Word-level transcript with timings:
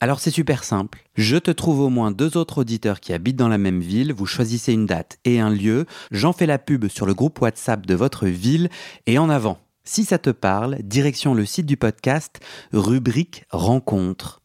Alors 0.00 0.20
c'est 0.20 0.30
super 0.30 0.64
simple. 0.64 1.04
Je 1.14 1.36
te 1.36 1.50
trouve 1.50 1.80
au 1.80 1.88
moins 1.88 2.10
deux 2.10 2.36
autres 2.36 2.58
auditeurs 2.58 3.00
qui 3.00 3.12
habitent 3.12 3.36
dans 3.36 3.48
la 3.48 3.58
même 3.58 3.80
ville, 3.80 4.12
vous 4.12 4.26
choisissez 4.26 4.72
une 4.72 4.86
date 4.86 5.18
et 5.24 5.40
un 5.40 5.50
lieu, 5.50 5.86
j'en 6.10 6.32
fais 6.32 6.46
la 6.46 6.58
pub 6.58 6.88
sur 6.88 7.06
le 7.06 7.14
groupe 7.14 7.40
WhatsApp 7.40 7.86
de 7.86 7.94
votre 7.94 8.26
ville 8.26 8.68
et 9.06 9.18
en 9.18 9.30
avant. 9.30 9.58
Si 9.84 10.04
ça 10.04 10.18
te 10.18 10.30
parle, 10.30 10.78
direction 10.82 11.34
le 11.34 11.44
site 11.44 11.66
du 11.66 11.76
podcast, 11.76 12.40
rubrique 12.72 13.44
rencontre. 13.50 14.40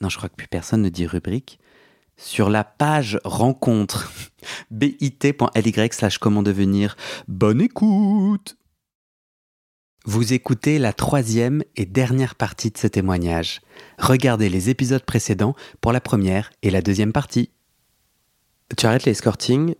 Non, 0.00 0.08
je 0.08 0.16
crois 0.16 0.28
que 0.28 0.36
plus 0.36 0.48
personne 0.48 0.82
ne 0.82 0.90
dit 0.90 1.06
rubrique. 1.06 1.58
Sur 2.16 2.48
la 2.48 2.64
page 2.64 3.18
rencontre, 3.24 4.12
bit.ly 4.70 5.88
slash 5.90 6.18
comment 6.18 6.42
devenir. 6.42 6.96
Bonne 7.26 7.60
écoute 7.60 8.56
vous 10.04 10.34
écoutez 10.34 10.78
la 10.78 10.92
troisième 10.92 11.62
et 11.76 11.86
dernière 11.86 12.34
partie 12.34 12.70
de 12.70 12.76
ce 12.76 12.86
témoignage. 12.86 13.62
Regardez 13.98 14.48
les 14.50 14.68
épisodes 14.68 15.02
précédents 15.02 15.54
pour 15.80 15.92
la 15.92 16.00
première 16.00 16.50
et 16.62 16.70
la 16.70 16.82
deuxième 16.82 17.12
partie. 17.12 17.50
Tu 18.76 18.86
arrêtes 18.86 19.04
l'escorting 19.04 19.74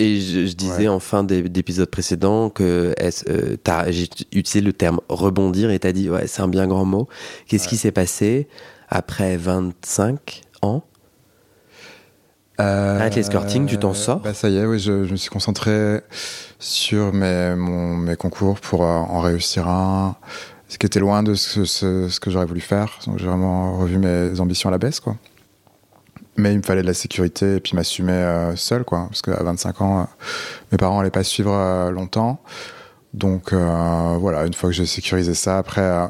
et 0.00 0.20
je, 0.20 0.52
disais 0.52 0.88
en 0.88 0.98
fin 0.98 1.22
d'épisode 1.22 1.88
précédent 1.90 2.50
que 2.50 2.92
euh, 3.00 3.86
j'ai 3.90 4.08
utilisé 4.32 4.60
le 4.60 4.72
terme 4.72 5.00
rebondir 5.08 5.70
et 5.70 5.78
tu 5.78 5.86
as 5.86 5.92
dit 5.92 6.10
ouais 6.10 6.26
c'est 6.26 6.42
un 6.42 6.48
bien 6.48 6.66
grand 6.66 6.84
mot. 6.84 7.08
Qu'est-ce 7.46 7.68
qui 7.68 7.76
s'est 7.76 7.92
passé 7.92 8.48
après 8.88 9.36
25 9.36 10.42
ans? 10.62 10.82
Euh, 12.60 12.98
Arrête 12.98 13.16
l'escorting, 13.16 13.66
tu 13.66 13.78
t'en 13.78 13.92
sors 13.92 14.20
bah 14.20 14.32
Ça 14.32 14.48
y 14.48 14.56
est, 14.56 14.64
oui, 14.64 14.78
je, 14.78 15.04
je, 15.04 15.12
me 15.12 15.16
suis 15.16 15.28
concentré 15.28 16.00
sur 16.58 17.12
mes, 17.12 17.54
mon, 17.54 17.96
mes 17.96 18.16
concours 18.16 18.60
pour 18.60 18.82
euh, 18.84 18.86
en 18.86 19.20
réussir 19.20 19.68
un, 19.68 20.16
ce 20.68 20.78
qui 20.78 20.86
était 20.86 21.00
loin 21.00 21.22
de 21.22 21.34
ce, 21.34 21.64
ce, 21.66 22.08
ce 22.08 22.18
que 22.18 22.30
j'aurais 22.30 22.46
voulu 22.46 22.60
faire. 22.60 22.98
Donc 23.06 23.18
j'ai 23.18 23.26
vraiment 23.26 23.76
revu 23.78 23.98
mes 23.98 24.40
ambitions 24.40 24.70
à 24.70 24.72
la 24.72 24.78
baisse, 24.78 25.00
quoi. 25.00 25.16
Mais 26.38 26.52
il 26.52 26.58
me 26.58 26.62
fallait 26.62 26.82
de 26.82 26.86
la 26.86 26.94
sécurité 26.94 27.56
et 27.56 27.60
puis 27.60 27.74
m'assumer 27.74 28.12
euh, 28.12 28.56
seul, 28.56 28.84
quoi. 28.84 29.06
Parce 29.08 29.22
qu'à 29.22 29.42
25 29.42 29.80
ans, 29.80 30.00
euh, 30.00 30.04
mes 30.72 30.78
parents 30.78 30.98
n'allaient 30.98 31.10
pas 31.10 31.24
suivre 31.24 31.90
longtemps. 31.90 32.40
Donc 33.12 33.54
voilà, 33.54 34.44
une 34.44 34.52
fois 34.52 34.68
que 34.68 34.74
j'ai 34.74 34.84
sécurisé 34.84 35.32
ça, 35.32 35.56
après, 35.56 36.08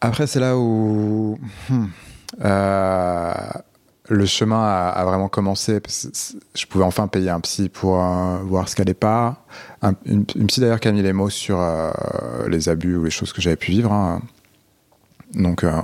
après 0.00 0.26
c'est 0.26 0.40
là 0.40 0.56
où. 0.56 1.38
Hmm, 1.68 1.86
le 4.10 4.26
chemin 4.26 4.60
a, 4.60 5.04
vraiment 5.04 5.28
commencé. 5.28 5.80
je 6.54 6.66
pouvais 6.66 6.84
enfin 6.84 7.06
payer 7.06 7.30
un 7.30 7.40
psy 7.40 7.68
pour 7.68 8.02
euh, 8.02 8.38
voir 8.42 8.68
ce 8.68 8.74
qu'elle 8.74 8.92
pas. 8.94 9.44
Un, 9.82 9.94
une, 10.04 10.24
psy 10.24 10.60
d'ailleurs 10.60 10.80
qui 10.80 10.88
a 10.88 10.92
mis 10.92 11.02
les 11.02 11.12
mots 11.12 11.30
sur 11.30 11.60
euh, 11.60 11.92
les 12.48 12.68
abus 12.68 12.96
ou 12.96 13.04
les 13.04 13.10
choses 13.10 13.32
que 13.32 13.40
j'avais 13.40 13.56
pu 13.56 13.70
vivre. 13.70 13.92
Hein. 13.92 14.20
Donc, 15.34 15.62
euh, 15.62 15.80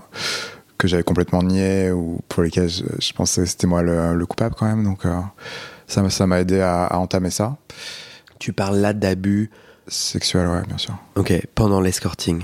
que 0.76 0.88
j'avais 0.88 1.04
complètement 1.04 1.42
nié 1.44 1.92
ou 1.92 2.20
pour 2.28 2.42
lesquels 2.42 2.69
je, 2.69 3.12
pensais 3.12 3.42
que 3.42 3.48
c'était 3.48 3.69
moi 3.69 3.82
le, 3.82 4.26
coupable 4.26 4.56
quand 4.59 4.66
même. 4.66 4.82
Donc, 4.82 5.04
ça, 5.86 6.10
ça 6.10 6.26
m'a 6.26 6.41
aidé 6.41 6.60
à, 6.60 6.98
entamer 6.98 7.31
ça. 7.31 7.56
Tu 8.41 8.53
parles 8.53 8.78
là 8.78 8.92
d'abus 8.92 9.50
sexuels, 9.86 10.48
ouais, 10.48 10.62
bien 10.66 10.78
sûr. 10.78 10.98
Ok, 11.15 11.32
pendant 11.54 11.81
l'escorting 11.81 12.42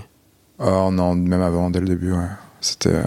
Oh 0.60 0.91
non, 0.92 1.16
même 1.16 1.42
avant, 1.42 1.71
dès 1.71 1.81
le 1.81 1.87
début, 1.87 2.12
ouais. 2.12 2.28
C'était. 2.60 3.03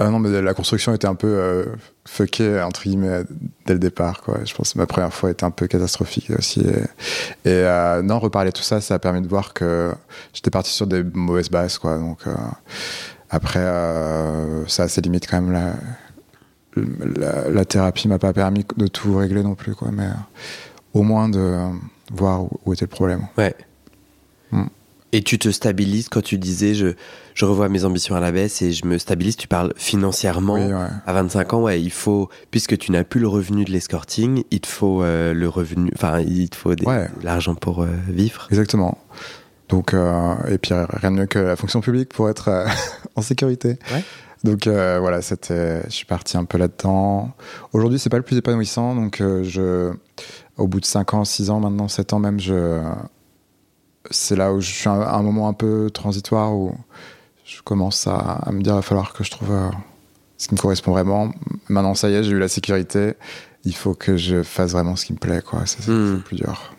Ah 0.00 0.10
non, 0.10 0.20
mais 0.20 0.40
la 0.40 0.54
construction 0.54 0.94
était 0.94 1.08
un 1.08 1.16
peu 1.16 1.26
euh, 1.26 1.64
fuckée, 2.06 2.62
entre 2.62 2.82
guillemets, 2.84 3.24
dès 3.66 3.72
le 3.72 3.80
départ. 3.80 4.22
Quoi. 4.22 4.38
Je 4.44 4.54
pense 4.54 4.72
que 4.72 4.78
ma 4.78 4.86
première 4.86 5.12
fois 5.12 5.30
était 5.30 5.44
un 5.44 5.50
peu 5.50 5.66
catastrophique 5.66 6.30
aussi. 6.38 6.60
Et, 7.44 7.48
euh, 7.48 8.00
non, 8.02 8.20
reparler 8.20 8.52
tout 8.52 8.62
ça, 8.62 8.80
ça 8.80 8.94
a 8.94 8.98
permis 9.00 9.22
de 9.22 9.28
voir 9.28 9.54
que 9.54 9.92
j'étais 10.32 10.50
parti 10.50 10.70
sur 10.70 10.86
des 10.86 11.02
mauvaises 11.02 11.50
bases. 11.50 11.78
Quoi. 11.78 11.98
Donc, 11.98 12.28
euh, 12.28 12.34
après, 13.28 13.58
euh, 13.58 14.64
ça 14.68 14.84
a 14.84 14.88
ses 14.88 15.00
limites 15.00 15.26
quand 15.28 15.42
même. 15.42 15.52
La, 15.52 15.72
la, 17.16 17.50
la 17.50 17.64
thérapie 17.64 18.06
m'a 18.06 18.20
pas 18.20 18.32
permis 18.32 18.64
de 18.76 18.86
tout 18.86 19.16
régler 19.16 19.42
non 19.42 19.56
plus. 19.56 19.74
Quoi. 19.74 19.88
Mais 19.92 20.04
euh, 20.04 20.14
au 20.94 21.02
moins 21.02 21.28
de 21.28 21.58
voir 22.12 22.44
où, 22.64 22.72
était 22.72 22.84
le 22.84 22.90
problème. 22.90 23.26
Ouais. 23.36 23.54
Et 25.12 25.22
tu 25.22 25.38
te 25.38 25.48
stabilises 25.48 26.08
quand 26.08 26.22
tu 26.22 26.36
disais 26.36 26.74
je, 26.74 26.88
je 27.34 27.44
revois 27.44 27.68
mes 27.68 27.84
ambitions 27.84 28.14
à 28.14 28.20
la 28.20 28.30
baisse 28.30 28.60
et 28.60 28.72
je 28.72 28.84
me 28.84 28.98
stabilise. 28.98 29.36
Tu 29.36 29.48
parles 29.48 29.72
financièrement 29.76 30.56
à 31.06 31.12
25 31.12 31.54
ans. 31.54 31.62
Ouais, 31.62 31.80
il 31.80 31.90
faut, 31.90 32.28
puisque 32.50 32.76
tu 32.76 32.92
n'as 32.92 33.04
plus 33.04 33.20
le 33.20 33.28
revenu 33.28 33.64
de 33.64 33.70
l'escorting, 33.70 34.42
il 34.50 34.60
te 34.60 34.66
faut 34.66 35.02
euh, 35.02 35.32
le 35.32 35.48
revenu, 35.48 35.90
enfin, 35.94 36.20
il 36.20 36.50
te 36.50 36.56
faut 36.56 36.74
de 36.74 36.84
l'argent 37.22 37.54
pour 37.54 37.82
euh, 37.82 37.88
vivre. 38.08 38.48
Exactement. 38.50 38.98
Donc, 39.70 39.94
euh, 39.94 40.34
et 40.48 40.58
puis 40.58 40.72
rien 40.74 41.10
de 41.10 41.16
mieux 41.16 41.26
que 41.26 41.38
la 41.38 41.56
fonction 41.56 41.80
publique 41.80 42.12
pour 42.12 42.28
être 42.28 42.66
en 43.16 43.22
sécurité. 43.22 43.78
Donc 44.44 44.66
voilà, 44.66 45.22
c'était, 45.22 45.82
je 45.84 45.94
suis 45.94 46.06
parti 46.06 46.36
un 46.36 46.44
peu 46.44 46.58
là-dedans. 46.58 47.30
Aujourd'hui, 47.72 47.98
c'est 47.98 48.10
pas 48.10 48.18
le 48.18 48.22
plus 48.22 48.36
épanouissant. 48.36 48.94
Donc 48.94 49.18
je, 49.20 49.92
au 50.58 50.66
bout 50.66 50.80
de 50.80 50.86
5 50.86 51.14
ans, 51.14 51.24
6 51.24 51.50
ans, 51.50 51.60
maintenant 51.60 51.88
7 51.88 52.12
ans 52.12 52.18
même, 52.18 52.38
je, 52.40 52.82
c'est 54.10 54.36
là 54.36 54.52
où 54.52 54.60
je 54.60 54.70
suis 54.70 54.88
à 54.88 55.14
un 55.14 55.22
moment 55.22 55.48
un 55.48 55.52
peu 55.52 55.90
transitoire 55.90 56.54
où 56.54 56.74
je 57.44 57.62
commence 57.62 58.06
à, 58.06 58.48
me 58.52 58.62
dire 58.62 58.74
il 58.74 58.76
va 58.76 58.82
falloir 58.82 59.12
que 59.12 59.24
je 59.24 59.30
trouve 59.30 59.50
euh, 59.50 59.70
ce 60.36 60.48
qui 60.48 60.54
me 60.54 60.60
correspond 60.60 60.92
vraiment. 60.92 61.32
Maintenant, 61.68 61.94
ça 61.94 62.10
y 62.10 62.14
est, 62.14 62.22
j'ai 62.22 62.32
eu 62.32 62.38
la 62.38 62.48
sécurité. 62.48 63.14
Il 63.64 63.74
faut 63.74 63.94
que 63.94 64.16
je 64.16 64.42
fasse 64.42 64.72
vraiment 64.72 64.96
ce 64.96 65.06
qui 65.06 65.12
me 65.12 65.18
plaît, 65.18 65.42
quoi. 65.42 65.64
C'est 65.66 65.86
hmm. 65.88 66.22
plus 66.24 66.36
dur. 66.36 66.74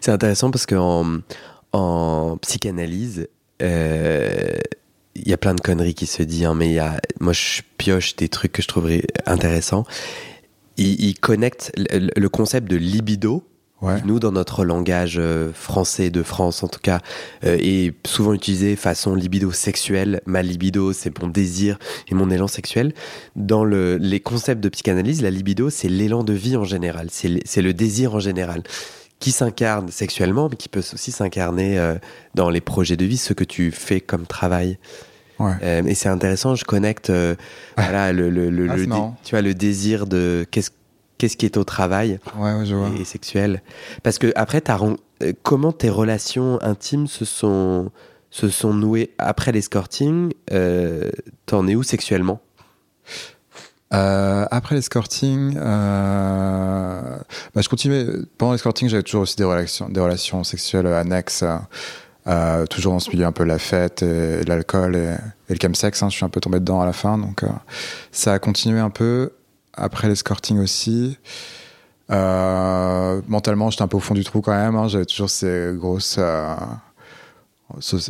C'est 0.00 0.10
intéressant 0.10 0.50
parce 0.50 0.66
qu'en 0.66 1.20
en 1.72 2.36
psychanalyse, 2.38 3.28
euh, 3.62 4.58
il 5.14 5.28
y 5.28 5.32
a 5.32 5.36
plein 5.36 5.54
de 5.54 5.60
conneries 5.60 5.94
qui 5.94 6.06
se 6.06 6.22
disent, 6.22 6.46
hein, 6.46 6.54
mais 6.54 6.72
y 6.72 6.78
a, 6.78 7.00
moi 7.20 7.32
je 7.32 7.62
pioche 7.78 8.16
des 8.16 8.28
trucs 8.28 8.52
que 8.52 8.62
je 8.62 8.68
trouverais 8.68 9.02
intéressants. 9.26 9.84
Il, 10.76 11.02
il 11.02 11.18
connecte 11.18 11.72
le 11.76 12.28
concept 12.28 12.70
de 12.70 12.76
libido 12.76 13.44
nous, 13.82 14.18
dans 14.18 14.32
notre 14.32 14.64
langage 14.64 15.16
euh, 15.18 15.52
français 15.52 16.10
de 16.10 16.22
France, 16.22 16.62
en 16.62 16.68
tout 16.68 16.80
cas, 16.80 17.00
euh, 17.44 17.58
est 17.60 17.94
souvent 18.06 18.32
utilisé 18.32 18.74
façon 18.74 19.14
libido 19.14 19.52
sexuelle. 19.52 20.22
Ma 20.26 20.42
libido, 20.42 20.92
c'est 20.92 21.16
mon 21.20 21.28
désir 21.28 21.78
et 22.08 22.14
mon 22.14 22.30
élan 22.30 22.48
sexuel. 22.48 22.94
Dans 23.36 23.64
le, 23.64 23.96
les 23.98 24.20
concepts 24.20 24.62
de 24.62 24.68
psychanalyse, 24.70 25.22
la 25.22 25.30
libido, 25.30 25.68
c'est 25.68 25.88
l'élan 25.88 26.24
de 26.24 26.32
vie 26.32 26.56
en 26.56 26.64
général. 26.64 27.08
C'est 27.10 27.62
le 27.62 27.74
désir 27.74 28.14
en 28.14 28.20
général 28.20 28.62
qui 29.18 29.30
s'incarne 29.32 29.90
sexuellement, 29.90 30.48
mais 30.50 30.56
qui 30.56 30.68
peut 30.68 30.82
aussi 30.92 31.10
s'incarner 31.10 31.78
euh, 31.78 31.96
dans 32.34 32.50
les 32.50 32.60
projets 32.60 32.96
de 32.96 33.04
vie, 33.04 33.16
ce 33.16 33.32
que 33.32 33.44
tu 33.44 33.70
fais 33.70 34.00
comme 34.00 34.26
travail. 34.26 34.78
Ouais. 35.38 35.84
et 35.86 35.94
c'est 35.94 36.08
intéressant, 36.08 36.54
je 36.54 36.64
connecte 36.64 37.12
voilà, 37.76 38.10
le, 38.14 38.30
le, 38.30 38.48
le, 38.48 38.70
ah, 38.70 38.76
le 38.76 38.86
tu 39.22 39.32
vois, 39.32 39.42
le 39.42 39.52
désir 39.52 40.06
de 40.06 40.46
qu'est-ce 40.50 40.70
qu'est-ce 41.18 41.36
qui 41.36 41.46
est 41.46 41.56
au 41.56 41.64
travail 41.64 42.18
et 42.98 43.04
sexuel. 43.04 43.62
Parce 44.02 44.18
que 44.18 44.32
après, 44.36 44.62
as, 44.70 44.80
euh, 45.22 45.32
comment 45.42 45.72
tes 45.72 45.90
relations 45.90 46.58
intimes 46.62 47.06
se 47.06 47.24
sont, 47.24 47.90
se 48.30 48.48
sont 48.48 48.74
nouées 48.74 49.14
après 49.18 49.52
l'escorting 49.52 50.32
euh, 50.52 51.10
T'en 51.46 51.66
es 51.66 51.74
où 51.74 51.82
sexuellement? 51.82 52.40
Euh, 53.94 54.44
après 54.50 54.74
l'escorting, 54.74 55.56
euh, 55.56 57.16
bah, 57.54 57.60
je 57.60 57.68
continuais 57.68 58.06
pendant 58.36 58.52
l'escorting, 58.52 58.88
j'avais 58.88 59.04
toujours 59.04 59.22
aussi 59.22 59.36
des 59.36 59.44
relations, 59.44 59.88
des 59.88 60.00
relations 60.00 60.42
sexuelles 60.42 60.88
annexes, 60.88 61.44
euh, 62.26 62.66
toujours 62.66 62.94
dans 62.94 62.98
ce 62.98 63.10
milieu 63.10 63.26
un 63.26 63.32
peu 63.32 63.44
la 63.44 63.58
fête 63.58 64.02
et, 64.02 64.42
l'alcool 64.44 64.96
et, 64.96 65.14
le 65.48 65.56
chemsex. 65.60 66.02
Hein, 66.02 66.08
je 66.10 66.16
suis 66.16 66.24
un 66.24 66.28
peu 66.28 66.40
tombé 66.40 66.58
dedans 66.58 66.80
à 66.80 66.86
la 66.86 66.92
fin, 66.92 67.16
donc 67.16 67.44
ça 68.10 68.32
a 68.32 68.38
continué 68.40 68.80
un 68.80 68.90
peu 68.90 69.30
après 69.76 70.08
l'escorting 70.08 70.58
aussi. 70.58 71.18
mentalement, 72.08 73.70
j'étais 73.70 73.82
un 73.82 73.88
peu 73.88 73.96
au 73.96 74.00
fond 74.00 74.14
du 74.14 74.24
trou 74.24 74.40
quand 74.40 74.56
même. 74.56 74.76
Hein, 74.76 74.88
j'avais 74.88 75.06
toujours 75.06 75.30
ces 75.30 75.72
grosses 75.74 76.18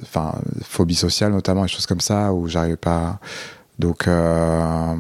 enfin 0.02 0.34
phobie 0.62 0.94
sociale 0.94 1.32
notamment 1.32 1.64
et 1.64 1.68
choses 1.68 1.86
comme 1.86 2.00
ça 2.00 2.32
où 2.32 2.48
j'arrivais 2.48 2.76
pas. 2.76 3.18
Donc 3.78 4.08
euh... 4.08 4.94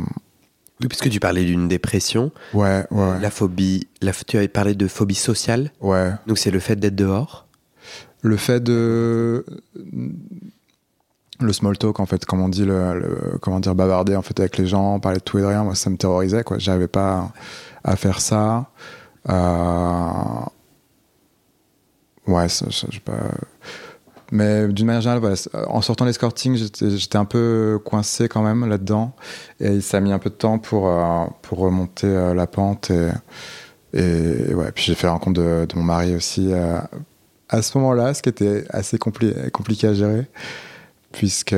oui 0.80 0.88
puisque 0.88 1.10
tu 1.10 1.20
parlais 1.20 1.44
d'une 1.44 1.68
dépression. 1.68 2.32
Ouais 2.54 2.86
ouais. 2.90 3.20
La 3.20 3.30
phobie 3.30 3.86
la, 4.00 4.12
tu 4.12 4.36
avais 4.36 4.48
parlé 4.48 4.74
de 4.74 4.88
phobie 4.88 5.14
sociale. 5.14 5.72
Ouais. 5.80 6.12
Donc 6.26 6.38
c'est 6.38 6.50
le 6.50 6.60
fait 6.60 6.76
d'être 6.76 6.96
dehors. 6.96 7.46
Le 8.22 8.36
fait 8.36 8.60
de 8.60 9.44
le 11.40 11.52
small 11.52 11.76
talk 11.76 12.00
en 12.00 12.06
fait 12.06 12.24
comme 12.24 12.40
on 12.40 12.48
dit 12.48 12.64
le, 12.64 13.38
comment 13.40 13.60
dire 13.60 13.74
bavarder 13.74 14.16
en 14.16 14.22
fait 14.22 14.38
avec 14.40 14.58
les 14.58 14.66
gens 14.66 14.98
parler 15.00 15.18
de 15.18 15.22
tout 15.22 15.38
et 15.38 15.42
de 15.42 15.46
rien 15.46 15.64
moi 15.64 15.74
ça 15.74 15.90
me 15.90 15.96
terrorisait 15.96 16.44
quoi 16.44 16.58
j'arrivais 16.58 16.88
pas 16.88 17.30
à 17.84 17.96
faire 17.96 18.20
ça 18.20 18.70
euh... 19.28 20.12
ouais 22.26 22.48
ça, 22.48 22.66
ça, 22.70 22.86
pas 23.04 23.12
mais 24.32 24.66
d'une 24.66 24.86
manière 24.86 25.02
générale, 25.02 25.36
en 25.68 25.80
sortant 25.82 26.04
l'escorting, 26.04 26.56
j'étais 26.56 27.16
un 27.16 27.24
peu 27.24 27.78
coincé 27.84 28.28
quand 28.28 28.42
même 28.42 28.68
là-dedans. 28.68 29.12
Et 29.60 29.80
ça 29.80 29.98
a 29.98 30.00
mis 30.00 30.10
un 30.10 30.18
peu 30.18 30.30
de 30.30 30.34
temps 30.34 30.58
pour, 30.58 30.88
euh, 30.88 31.26
pour 31.42 31.58
remonter 31.58 32.08
euh, 32.08 32.34
la 32.34 32.48
pente. 32.48 32.90
Et, 32.90 33.10
et 33.92 34.52
ouais, 34.52 34.72
puis 34.72 34.82
j'ai 34.82 34.96
fait 34.96 35.06
la 35.06 35.12
rencontre 35.12 35.40
de, 35.40 35.66
mon 35.76 35.84
mari 35.84 36.16
aussi 36.16 36.52
à 37.48 37.62
ce 37.62 37.78
moment-là, 37.78 38.14
ce 38.14 38.22
qui 38.22 38.28
était 38.28 38.64
assez 38.70 38.98
compliqué 38.98 39.86
à 39.86 39.94
gérer. 39.94 40.26
Puisque 41.16 41.54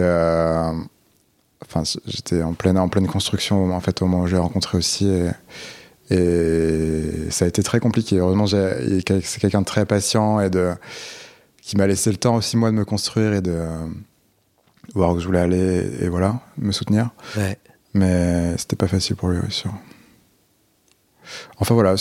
enfin, 1.65 1.83
j'étais 2.07 2.43
en 2.43 2.55
pleine, 2.55 2.79
en 2.79 2.89
pleine 2.89 3.07
construction 3.07 3.73
en 3.75 3.81
fait, 3.81 4.03
au 4.03 4.07
moment 4.07 4.23
où 4.25 4.27
j'ai 4.27 4.39
rencontré 4.39 4.79
aussi. 4.79 5.09
Et, 5.09 5.31
et 6.15 7.31
ça 7.31 7.45
a 7.45 7.49
été 7.49 7.63
très 7.63 7.81
compliqué. 7.81 8.19
Heureusement, 8.19 8.47
c'est 8.47 9.41
quelqu'un 9.41 9.61
de 9.61 9.67
très 9.67 9.85
patient 9.85 10.41
et 10.41 10.51
de 10.51 10.73
qui 11.69 11.77
m'a 11.77 11.87
laissé 11.87 12.11
le 12.11 12.17
temps 12.17 12.37
aussi 12.37 12.57
moi 12.57 12.71
de 12.71 12.77
me 12.77 12.87
construire 12.87 13.35
et 13.35 13.43
de 13.43 13.53
euh, 13.53 13.87
voir 14.95 15.13
où 15.13 15.21
je 15.21 15.27
voulais 15.27 15.41
aller 15.41 15.87
et, 16.01 16.09
voilà, 16.09 16.41
me 16.57 16.73
soutenir. 16.73 17.11
Ouais. 17.37 17.59
Mais 17.93 18.57
c'était 18.57 18.77
pas 18.77 18.89
facile 18.89 19.17
pour 19.17 19.29
lui, 19.29 19.39
aussi. 19.47 19.65
Enfin 21.59 21.75
voilà, 21.75 21.95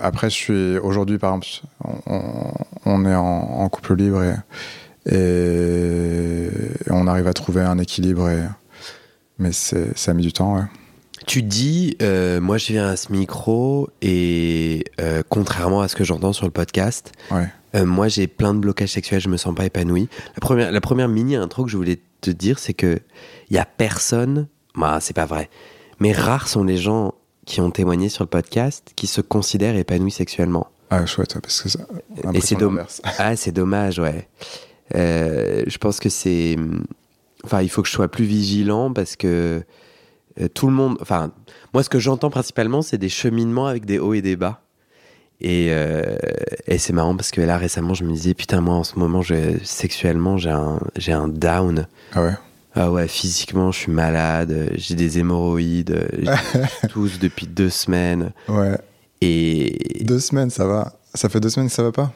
après 0.00 0.30
je 0.30 0.34
suis 0.34 0.78
aujourd'hui 0.78 1.18
par 1.18 1.34
exemple, 1.34 1.46
on, 2.86 3.04
est 3.04 3.14
en, 3.14 3.68
couple 3.68 3.96
libre 3.96 4.22
et, 4.22 4.34
et, 5.10 6.48
on 6.90 7.06
arrive 7.06 7.26
à 7.26 7.32
trouver 7.32 7.62
un 7.62 7.78
équilibre, 7.78 8.28
et, 8.28 8.42
mais 9.38 9.52
ça 9.52 10.10
a 10.10 10.14
mis 10.14 10.22
du 10.22 10.32
temps. 10.32 10.56
Ouais. 10.56 10.64
Tu 11.26 11.42
dis, 11.42 11.96
euh, 12.02 12.40
moi 12.40 12.56
je 12.56 12.66
viens 12.68 12.86
à 12.86 12.96
ce 12.96 13.10
micro 13.10 13.88
et 14.00 14.84
euh, 15.00 15.22
contrairement 15.28 15.80
à 15.80 15.88
ce 15.88 15.96
que 15.96 16.04
j'entends 16.04 16.32
sur 16.32 16.44
le 16.44 16.52
podcast, 16.52 17.12
ouais. 17.30 17.48
Euh, 17.76 17.84
moi, 17.84 18.08
j'ai 18.08 18.26
plein 18.26 18.54
de 18.54 18.60
blocages 18.60 18.90
sexuels, 18.90 19.20
je 19.20 19.28
me 19.28 19.36
sens 19.36 19.54
pas 19.54 19.66
épanoui. 19.66 20.08
La 20.34 20.40
première, 20.40 20.72
la 20.72 20.80
première 20.80 21.08
mini 21.08 21.36
intro 21.36 21.64
que 21.64 21.70
je 21.70 21.76
voulais 21.76 22.00
te 22.20 22.30
dire, 22.30 22.58
c'est 22.58 22.74
que 22.74 22.98
il 23.50 23.56
y 23.56 23.58
a 23.58 23.64
personne, 23.64 24.48
bah, 24.74 24.98
c'est 25.00 25.14
pas 25.14 25.26
vrai, 25.26 25.50
mais 26.00 26.12
rares 26.12 26.48
sont 26.48 26.64
les 26.64 26.76
gens 26.76 27.14
qui 27.44 27.60
ont 27.60 27.70
témoigné 27.70 28.08
sur 28.08 28.24
le 28.24 28.28
podcast 28.28 28.92
qui 28.96 29.06
se 29.06 29.20
considèrent 29.20 29.76
épanouis 29.76 30.10
sexuellement. 30.10 30.68
Ah, 30.90 31.04
chouette, 31.06 31.38
parce 31.40 31.62
que 31.62 31.68
ça. 31.68 31.80
Et 32.32 32.40
c'est 32.40 32.56
dommage. 32.56 33.00
Ah, 33.18 33.36
c'est 33.36 33.52
dommage, 33.52 33.98
ouais. 33.98 34.28
Euh, 34.94 35.64
je 35.66 35.78
pense 35.78 35.98
que 36.00 36.08
c'est. 36.08 36.56
Enfin, 37.44 37.62
il 37.62 37.68
faut 37.68 37.82
que 37.82 37.88
je 37.88 37.92
sois 37.92 38.08
plus 38.08 38.24
vigilant 38.24 38.92
parce 38.92 39.16
que 39.16 39.62
euh, 40.40 40.48
tout 40.48 40.66
le 40.66 40.72
monde. 40.72 40.96
Enfin, 41.00 41.32
moi, 41.74 41.82
ce 41.82 41.88
que 41.88 41.98
j'entends 41.98 42.30
principalement, 42.30 42.82
c'est 42.82 42.98
des 42.98 43.08
cheminements 43.08 43.66
avec 43.66 43.84
des 43.84 43.98
hauts 43.98 44.14
et 44.14 44.22
des 44.22 44.36
bas. 44.36 44.62
Et, 45.40 45.68
euh, 45.70 46.16
et 46.66 46.78
c'est 46.78 46.94
marrant 46.94 47.14
parce 47.14 47.30
que 47.30 47.42
là 47.42 47.58
récemment 47.58 47.92
je 47.92 48.04
me 48.04 48.12
disais 48.12 48.32
putain 48.32 48.62
moi 48.62 48.74
en 48.76 48.84
ce 48.84 48.98
moment 48.98 49.20
je, 49.20 49.58
sexuellement 49.64 50.38
j'ai 50.38 50.48
un, 50.48 50.80
j'ai 50.96 51.12
un 51.12 51.28
down. 51.28 51.86
Ah 52.14 52.24
ouais? 52.24 52.32
Ah 52.74 52.90
ouais 52.90 53.06
physiquement 53.06 53.70
je 53.70 53.80
suis 53.80 53.92
malade, 53.92 54.70
j'ai 54.76 54.94
des 54.94 55.18
hémorroïdes, 55.18 56.08
j'ai 56.18 56.88
tous 56.88 57.18
depuis 57.18 57.46
deux 57.46 57.68
semaines. 57.68 58.32
Ouais. 58.48 58.78
Et 59.20 60.02
deux 60.04 60.20
semaines 60.20 60.48
ça 60.48 60.66
va 60.66 60.94
Ça 61.12 61.28
fait 61.28 61.38
deux 61.40 61.50
semaines 61.50 61.68
que 61.68 61.74
ça 61.74 61.82
va 61.82 61.92
pas? 61.92 62.14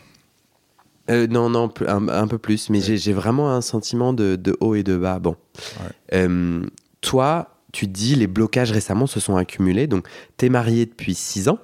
Euh, 1.10 1.26
non, 1.26 1.50
non, 1.50 1.72
un, 1.86 2.08
un, 2.08 2.26
peu 2.28 2.38
plus, 2.38 2.70
mais 2.70 2.80
j'ai 2.80 3.12
vraiment 3.12 3.52
un 3.52 3.60
sentiment 3.60 4.12
de, 4.12 4.36
de, 4.36 4.56
haut 4.60 4.74
et 4.74 4.82
de 4.82 4.96
bas. 4.96 5.18
Bon. 5.18 5.36
Ouais. 5.80 5.90
Euh, 6.14 6.62
toi, 7.00 7.56
tu 7.72 7.86
dis 7.86 8.14
les 8.14 8.26
blocages 8.26 8.72
récemment 8.72 9.06
se 9.06 9.20
sont 9.20 9.36
accumulés. 9.36 9.86
Donc, 9.86 10.06
tu 10.38 10.46
es 10.46 10.48
marié 10.48 10.86
depuis 10.86 11.14
six 11.14 11.48
ans. 11.48 11.58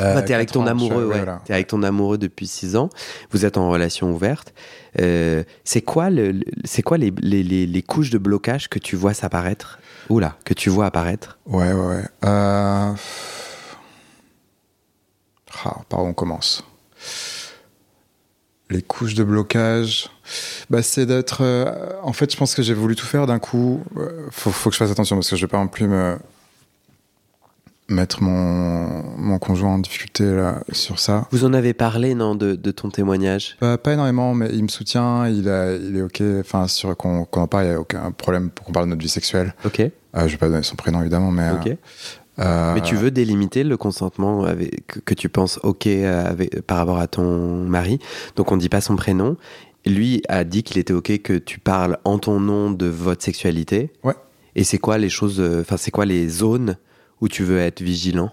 Euh, 0.00 0.22
t'es 0.22 0.34
avec 0.34 0.52
ton 0.52 0.66
amoureux, 0.66 1.06
ouais. 1.06 1.24
T'es 1.44 1.54
avec 1.54 1.66
ton 1.66 1.82
amoureux 1.82 2.18
depuis 2.18 2.46
6 2.46 2.76
ans. 2.76 2.88
Vous 3.30 3.44
êtes 3.44 3.56
en 3.56 3.68
relation 3.68 4.12
ouverte. 4.12 4.54
Euh, 5.00 5.42
c'est 5.64 5.82
quoi, 5.82 6.10
le, 6.10 6.40
c'est 6.64 6.82
quoi 6.82 6.98
les, 6.98 7.12
les, 7.20 7.42
les, 7.42 7.82
couches 7.82 8.10
de 8.10 8.18
blocage 8.18 8.68
que 8.68 8.78
tu 8.78 8.96
vois 8.96 9.14
s'apparaître? 9.14 9.80
Oula, 10.08 10.36
que 10.44 10.54
tu 10.54 10.70
vois 10.70 10.86
apparaître? 10.86 11.38
Ouais, 11.46 11.72
ouais, 11.72 11.86
ouais. 11.86 12.04
Euh... 12.24 12.92
Ah, 15.64 15.76
par 15.88 16.04
où 16.04 16.06
on 16.06 16.14
commence 16.14 16.64
Les 18.70 18.82
couches 18.82 19.14
de 19.14 19.24
blocage, 19.24 20.10
bah, 20.68 20.82
c'est 20.82 21.06
d'être. 21.06 21.42
Euh, 21.42 21.92
en 22.02 22.12
fait, 22.12 22.30
je 22.30 22.36
pense 22.36 22.54
que 22.54 22.62
j'ai 22.62 22.74
voulu 22.74 22.96
tout 22.96 23.06
faire 23.06 23.26
d'un 23.26 23.38
coup. 23.38 23.82
Euh, 23.96 24.26
faut, 24.30 24.50
faut 24.50 24.68
que 24.68 24.74
je 24.74 24.78
fasse 24.78 24.90
attention 24.90 25.16
parce 25.16 25.30
que 25.30 25.36
je 25.36 25.40
vais 25.46 25.50
pas 25.50 25.58
non 25.58 25.68
plus 25.68 25.86
me 25.86 26.18
mettre 27.88 28.22
mon, 28.22 29.02
mon 29.16 29.38
conjoint 29.38 29.74
en 29.74 29.78
difficulté 29.78 30.24
là, 30.24 30.62
sur 30.72 30.98
ça. 30.98 31.26
Vous 31.30 31.44
en 31.44 31.54
avez 31.54 31.72
parlé, 31.72 32.14
non, 32.14 32.34
de, 32.34 32.54
de 32.54 32.70
ton 32.70 32.90
témoignage? 32.90 33.56
Pas, 33.60 33.78
pas, 33.78 33.94
énormément, 33.94 34.34
mais 34.34 34.50
il 34.52 34.62
me 34.62 34.68
soutient, 34.68 35.26
il, 35.26 35.48
a, 35.48 35.74
il 35.74 35.96
est 35.96 36.02
OK. 36.02 36.22
Enfin, 36.40 36.68
sur 36.68 36.96
qu'on 36.96 37.26
en 37.30 37.46
parle, 37.46 37.64
il 37.64 37.68
n'y 37.70 37.74
a 37.74 37.80
aucun 37.80 38.10
problème 38.12 38.50
pour 38.50 38.66
qu'on 38.66 38.72
parle 38.72 38.86
de 38.86 38.90
notre 38.90 39.02
vie 39.02 39.08
sexuelle. 39.08 39.54
OK. 39.64 39.80
Euh, 39.80 39.90
je 40.14 40.24
ne 40.24 40.28
vais 40.28 40.36
pas 40.36 40.48
donner 40.48 40.62
son 40.62 40.76
prénom, 40.76 41.00
évidemment, 41.00 41.30
mais. 41.30 41.50
OK. 41.50 41.66
Euh, 41.68 41.74
mais 42.38 42.80
tu 42.80 42.94
veux 42.94 43.10
délimiter 43.10 43.64
le 43.64 43.76
consentement 43.76 44.44
avec, 44.44 45.04
que, 45.04 45.14
tu 45.14 45.28
penses 45.28 45.58
OK 45.62 45.86
avec, 45.86 46.62
par 46.62 46.78
rapport 46.78 46.98
à 46.98 47.06
ton 47.06 47.64
mari. 47.64 47.98
Donc 48.36 48.52
on 48.52 48.56
ne 48.56 48.60
dit 48.60 48.68
pas 48.68 48.80
son 48.80 48.96
prénom. 48.96 49.36
Lui 49.86 50.22
a 50.28 50.44
dit 50.44 50.62
qu'il 50.62 50.78
était 50.78 50.92
OK 50.92 51.22
que 51.22 51.38
tu 51.38 51.58
parles 51.58 51.98
en 52.04 52.18
ton 52.18 52.40
nom 52.40 52.70
de 52.70 52.86
votre 52.86 53.24
sexualité. 53.24 53.92
Ouais. 54.02 54.14
Et 54.54 54.64
c'est 54.64 54.78
quoi 54.78 54.98
les 54.98 55.08
choses, 55.08 55.42
enfin, 55.60 55.76
c'est 55.76 55.90
quoi 55.90 56.04
les 56.04 56.28
zones 56.28 56.76
ou 57.20 57.28
tu 57.28 57.44
veux 57.44 57.58
être 57.58 57.80
vigilant? 57.80 58.30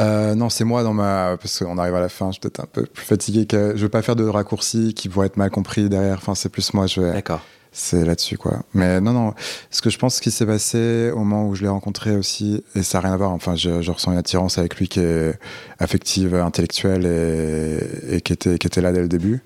Euh, 0.00 0.34
non, 0.34 0.48
c'est 0.48 0.64
moi 0.64 0.82
dans 0.82 0.94
ma. 0.94 1.36
Parce 1.40 1.58
qu'on 1.58 1.76
arrive 1.78 1.94
à 1.94 2.00
la 2.00 2.08
fin, 2.08 2.28
je 2.28 2.32
suis 2.32 2.40
peut-être 2.40 2.60
un 2.60 2.68
peu 2.70 2.84
plus 2.84 3.04
fatigué. 3.04 3.46
Que... 3.46 3.72
Je 3.76 3.82
veux 3.82 3.88
pas 3.88 4.02
faire 4.02 4.16
de 4.16 4.24
raccourcis 4.24 4.94
qui 4.94 5.08
vont 5.08 5.24
être 5.24 5.36
mal 5.36 5.50
compris 5.50 5.88
derrière. 5.88 6.18
Enfin, 6.18 6.34
c'est 6.34 6.48
plus 6.48 6.72
moi. 6.72 6.86
Je 6.86 7.00
vais... 7.00 7.12
D'accord. 7.12 7.42
C'est 7.80 8.04
là-dessus, 8.04 8.36
quoi. 8.36 8.62
Mais 8.74 9.00
non, 9.00 9.12
non. 9.12 9.34
Ce 9.70 9.80
que 9.80 9.88
je 9.88 9.98
pense 9.98 10.18
qui 10.18 10.32
s'est 10.32 10.44
passé 10.44 11.12
au 11.12 11.18
moment 11.18 11.46
où 11.46 11.54
je 11.54 11.62
l'ai 11.62 11.68
rencontré 11.68 12.16
aussi, 12.16 12.64
et 12.74 12.82
ça 12.82 12.98
n'a 12.98 13.06
rien 13.06 13.14
à 13.14 13.16
voir. 13.16 13.30
Enfin, 13.30 13.54
je, 13.54 13.82
je, 13.82 13.90
ressens 13.92 14.10
une 14.10 14.18
attirance 14.18 14.58
avec 14.58 14.74
lui 14.78 14.88
qui 14.88 14.98
est 14.98 15.38
affective, 15.78 16.34
intellectuelle 16.34 17.06
et, 17.06 18.16
et 18.16 18.20
qui, 18.20 18.32
était, 18.32 18.58
qui 18.58 18.66
était 18.66 18.80
là 18.80 18.90
dès 18.90 19.00
le 19.00 19.06
début. 19.06 19.44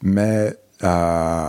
Mais 0.00 0.56
euh, 0.82 1.46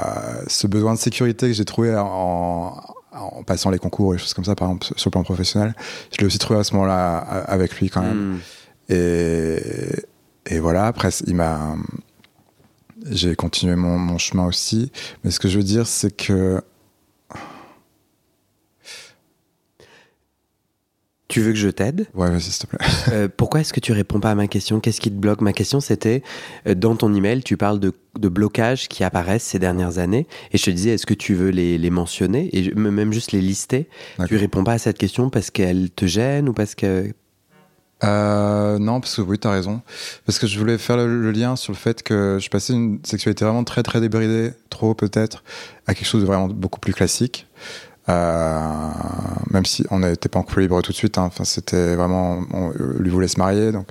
ce 0.47 0.67
besoin 0.67 0.93
de 0.93 0.99
sécurité 0.99 1.47
que 1.47 1.53
j'ai 1.53 1.63
trouvé 1.63 1.95
en, 1.95 2.83
en 3.13 3.43
passant 3.43 3.69
les 3.69 3.79
concours 3.79 4.13
et 4.13 4.17
choses 4.17 4.33
comme 4.33 4.43
ça, 4.43 4.55
par 4.55 4.67
exemple, 4.67 4.87
sur 4.97 5.07
le 5.07 5.11
plan 5.11 5.23
professionnel. 5.23 5.73
Je 6.11 6.17
l'ai 6.17 6.25
aussi 6.25 6.37
trouvé 6.37 6.59
à 6.59 6.65
ce 6.65 6.73
moment-là 6.73 7.15
avec 7.17 7.79
lui 7.79 7.89
quand 7.89 8.01
même. 8.01 8.33
Hmm. 8.33 8.39
Et, 8.89 9.61
et, 10.47 10.59
voilà, 10.59 10.87
après, 10.87 11.11
il 11.27 11.35
m'a. 11.35 11.77
J'ai 13.09 13.35
continué 13.35 13.75
mon, 13.75 13.97
mon, 13.97 14.17
chemin 14.17 14.45
aussi. 14.45 14.91
Mais 15.23 15.31
ce 15.31 15.39
que 15.39 15.47
je 15.47 15.57
veux 15.57 15.63
dire, 15.63 15.87
c'est 15.87 16.15
que 16.15 16.61
Tu 21.27 21.41
veux 21.41 21.51
que 21.51 21.57
je 21.57 21.69
t'aide? 21.69 22.07
Ouais, 22.13 22.29
vas-y, 22.29 22.43
s'il 22.43 22.67
te 22.67 22.67
plaît. 22.67 22.87
Euh, 23.11 23.27
pourquoi 23.35 23.59
est-ce 23.59 23.73
que 23.73 23.79
tu 23.79 23.91
réponds 23.91 24.19
pas 24.19 24.31
à 24.31 24.35
ma 24.35 24.47
question? 24.47 24.79
Qu'est-ce 24.79 25.01
qui 25.01 25.09
te 25.09 25.17
bloque? 25.17 25.41
Ma 25.41 25.53
question, 25.53 25.79
c'était 25.79 26.23
euh, 26.67 26.75
dans 26.75 26.95
ton 26.95 27.13
email, 27.13 27.43
tu 27.43 27.57
parles 27.57 27.79
de, 27.79 27.93
de, 28.17 28.29
blocages 28.29 28.87
qui 28.87 29.03
apparaissent 29.03 29.43
ces 29.43 29.59
dernières 29.59 29.97
années, 29.97 30.27
et 30.51 30.57
je 30.57 30.63
te 30.63 30.69
disais, 30.69 30.91
est-ce 30.91 31.05
que 31.05 31.13
tu 31.13 31.33
veux 31.33 31.49
les, 31.49 31.77
les 31.77 31.89
mentionner? 31.89 32.49
Et 32.53 32.73
même 32.73 33.11
juste 33.11 33.31
les 33.31 33.41
lister? 33.41 33.89
Tu 34.27 34.37
réponds 34.37 34.63
pas 34.63 34.73
à 34.73 34.77
cette 34.77 34.97
question 34.97 35.29
parce 35.29 35.51
qu'elle 35.51 35.89
te 35.89 36.05
gêne 36.05 36.47
ou 36.47 36.53
parce 36.53 36.73
que 36.73 37.11
euh, 38.03 38.77
non, 38.77 38.99
parce 38.99 39.15
que 39.15 39.21
oui, 39.21 39.39
tu 39.39 39.47
as 39.47 39.51
raison. 39.51 39.81
Parce 40.25 40.39
que 40.39 40.47
je 40.47 40.59
voulais 40.59 40.77
faire 40.77 40.97
le, 40.97 41.31
lien 41.31 41.55
sur 41.55 41.71
le 41.71 41.77
fait 41.77 42.03
que 42.03 42.37
je 42.41 42.49
passais 42.49 42.73
une 42.73 42.99
sexualité 43.03 43.45
vraiment 43.45 43.63
très 43.63 43.83
très 43.83 44.01
débridée, 44.01 44.53
trop 44.69 44.93
peut-être, 44.93 45.43
à 45.87 45.93
quelque 45.93 46.07
chose 46.07 46.21
de 46.21 46.27
vraiment 46.27 46.47
beaucoup 46.47 46.79
plus 46.79 46.93
classique. 46.93 47.47
Euh, 48.07 48.69
même 49.49 49.65
si 49.65 49.83
on 49.89 49.99
n'était 49.99 50.29
pas 50.29 50.37
en 50.37 50.43
couple 50.43 50.61
libre 50.61 50.79
tout 50.81 50.91
de 50.91 50.97
suite, 50.97 51.17
hein. 51.17 51.23
enfin 51.23 51.43
c'était 51.43 51.95
vraiment, 51.95 52.43
on, 52.53 52.71
lui 52.99 53.09
voulait 53.09 53.27
se 53.27 53.39
marier, 53.39 53.71
donc 53.71 53.87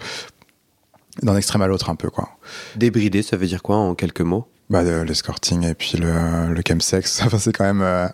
d'un 1.22 1.36
extrême 1.36 1.62
à 1.62 1.66
l'autre 1.66 1.90
un 1.90 1.96
peu 1.96 2.10
quoi. 2.10 2.28
Débridé, 2.76 3.22
ça 3.22 3.36
veut 3.36 3.46
dire 3.46 3.60
quoi 3.60 3.76
en 3.76 3.96
quelques 3.96 4.20
mots? 4.20 4.46
Bah 4.70 4.84
l'escorting 5.02 5.64
et 5.64 5.74
puis 5.74 5.98
le, 5.98 6.54
le 6.54 6.62
chemsex, 6.66 7.22
enfin 7.26 7.38
c'est 7.38 7.52
quand 7.52 7.64
même 7.64 7.82
euh, 7.82 8.06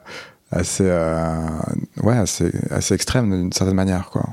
assez, 0.51 0.87
euh, 0.87 1.37
ouais, 2.03 2.17
assez, 2.17 2.51
assez 2.71 2.95
extrême 2.95 3.31
d'une 3.31 3.53
certaine 3.53 3.77
manière 3.77 4.09
quoi. 4.11 4.25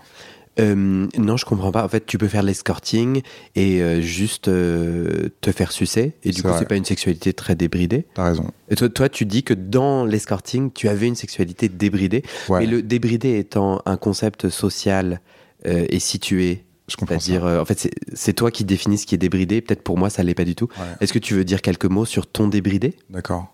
Euh, 0.60 1.08
non, 1.18 1.38
je 1.38 1.46
comprends 1.46 1.72
pas. 1.72 1.84
En 1.84 1.88
fait, 1.88 2.06
tu 2.06 2.18
peux 2.18 2.28
faire 2.28 2.44
l'escorting 2.44 3.22
et 3.56 3.82
euh, 3.82 4.02
juste 4.02 4.48
euh, 4.48 5.30
te 5.42 5.52
faire 5.52 5.72
sucer. 5.72 6.14
Et 6.24 6.32
du 6.32 6.42
coup, 6.42 6.48
c'est 6.60 6.68
pas 6.68 6.76
une 6.76 6.86
sexualité 6.86 7.34
très 7.34 7.56
débridée. 7.56 8.06
T'as 8.16 8.24
raison. 8.26 8.50
Et 8.70 8.76
toi, 8.76 8.90
toi, 8.90 9.10
tu 9.10 9.26
dis 9.26 9.44
que 9.44 9.54
dans 9.54 10.06
l'escorting, 10.06 10.72
tu 10.72 10.88
avais 10.90 11.08
une 11.08 11.16
sexualité 11.16 11.70
débridée. 11.70 12.24
Ouais, 12.50 12.62
Mais 12.62 12.66
le 12.66 12.82
débridé 12.82 13.38
étant 13.38 13.82
un 13.86 13.98
concept 13.98 14.50
social 14.50 15.22
euh, 15.66 15.86
et 15.90 16.00
situé, 16.00 16.64
je 16.88 16.96
comprends 16.96 17.20
c'est-à-dire, 17.20 17.46
euh, 17.46 17.60
en 17.62 17.66
fait, 17.66 17.78
c'est- 17.80 17.92
c'est 18.14 18.34
toi 18.34 18.50
qui 18.50 18.64
définis 18.64 18.98
ce 18.98 19.06
qui 19.06 19.14
est 19.16 19.18
débridé. 19.18 19.62
Peut-être 19.62 19.82
pour 19.84 19.98
moi, 19.98 20.10
ça 20.10 20.24
l'est 20.24 20.34
pas 20.36 20.46
du 20.46 20.56
tout. 20.56 20.70
Ouais. 20.80 20.86
Est-ce 21.02 21.12
que 21.14 21.20
tu 21.20 21.34
veux 21.34 21.44
dire 21.44 21.62
quelques 21.62 21.86
mots 21.86 22.06
sur 22.06 22.26
ton 22.28 22.48
débridé? 22.48 22.96
D'accord. 23.10 23.54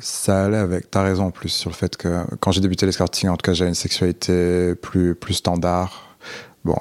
Ça 0.00 0.44
allait 0.44 0.56
avec. 0.58 0.90
T'as 0.90 1.02
raison 1.02 1.26
en 1.26 1.30
plus 1.30 1.50
sur 1.50 1.70
le 1.70 1.74
fait 1.74 1.96
que 1.96 2.24
quand 2.40 2.50
j'ai 2.52 2.60
débuté 2.60 2.86
l'escorting, 2.86 3.28
en 3.28 3.36
tout 3.36 3.44
cas, 3.44 3.52
j'avais 3.52 3.68
une 3.70 3.74
sexualité 3.74 4.74
plus, 4.74 5.14
plus 5.14 5.34
standard. 5.34 6.16
Bon. 6.64 6.78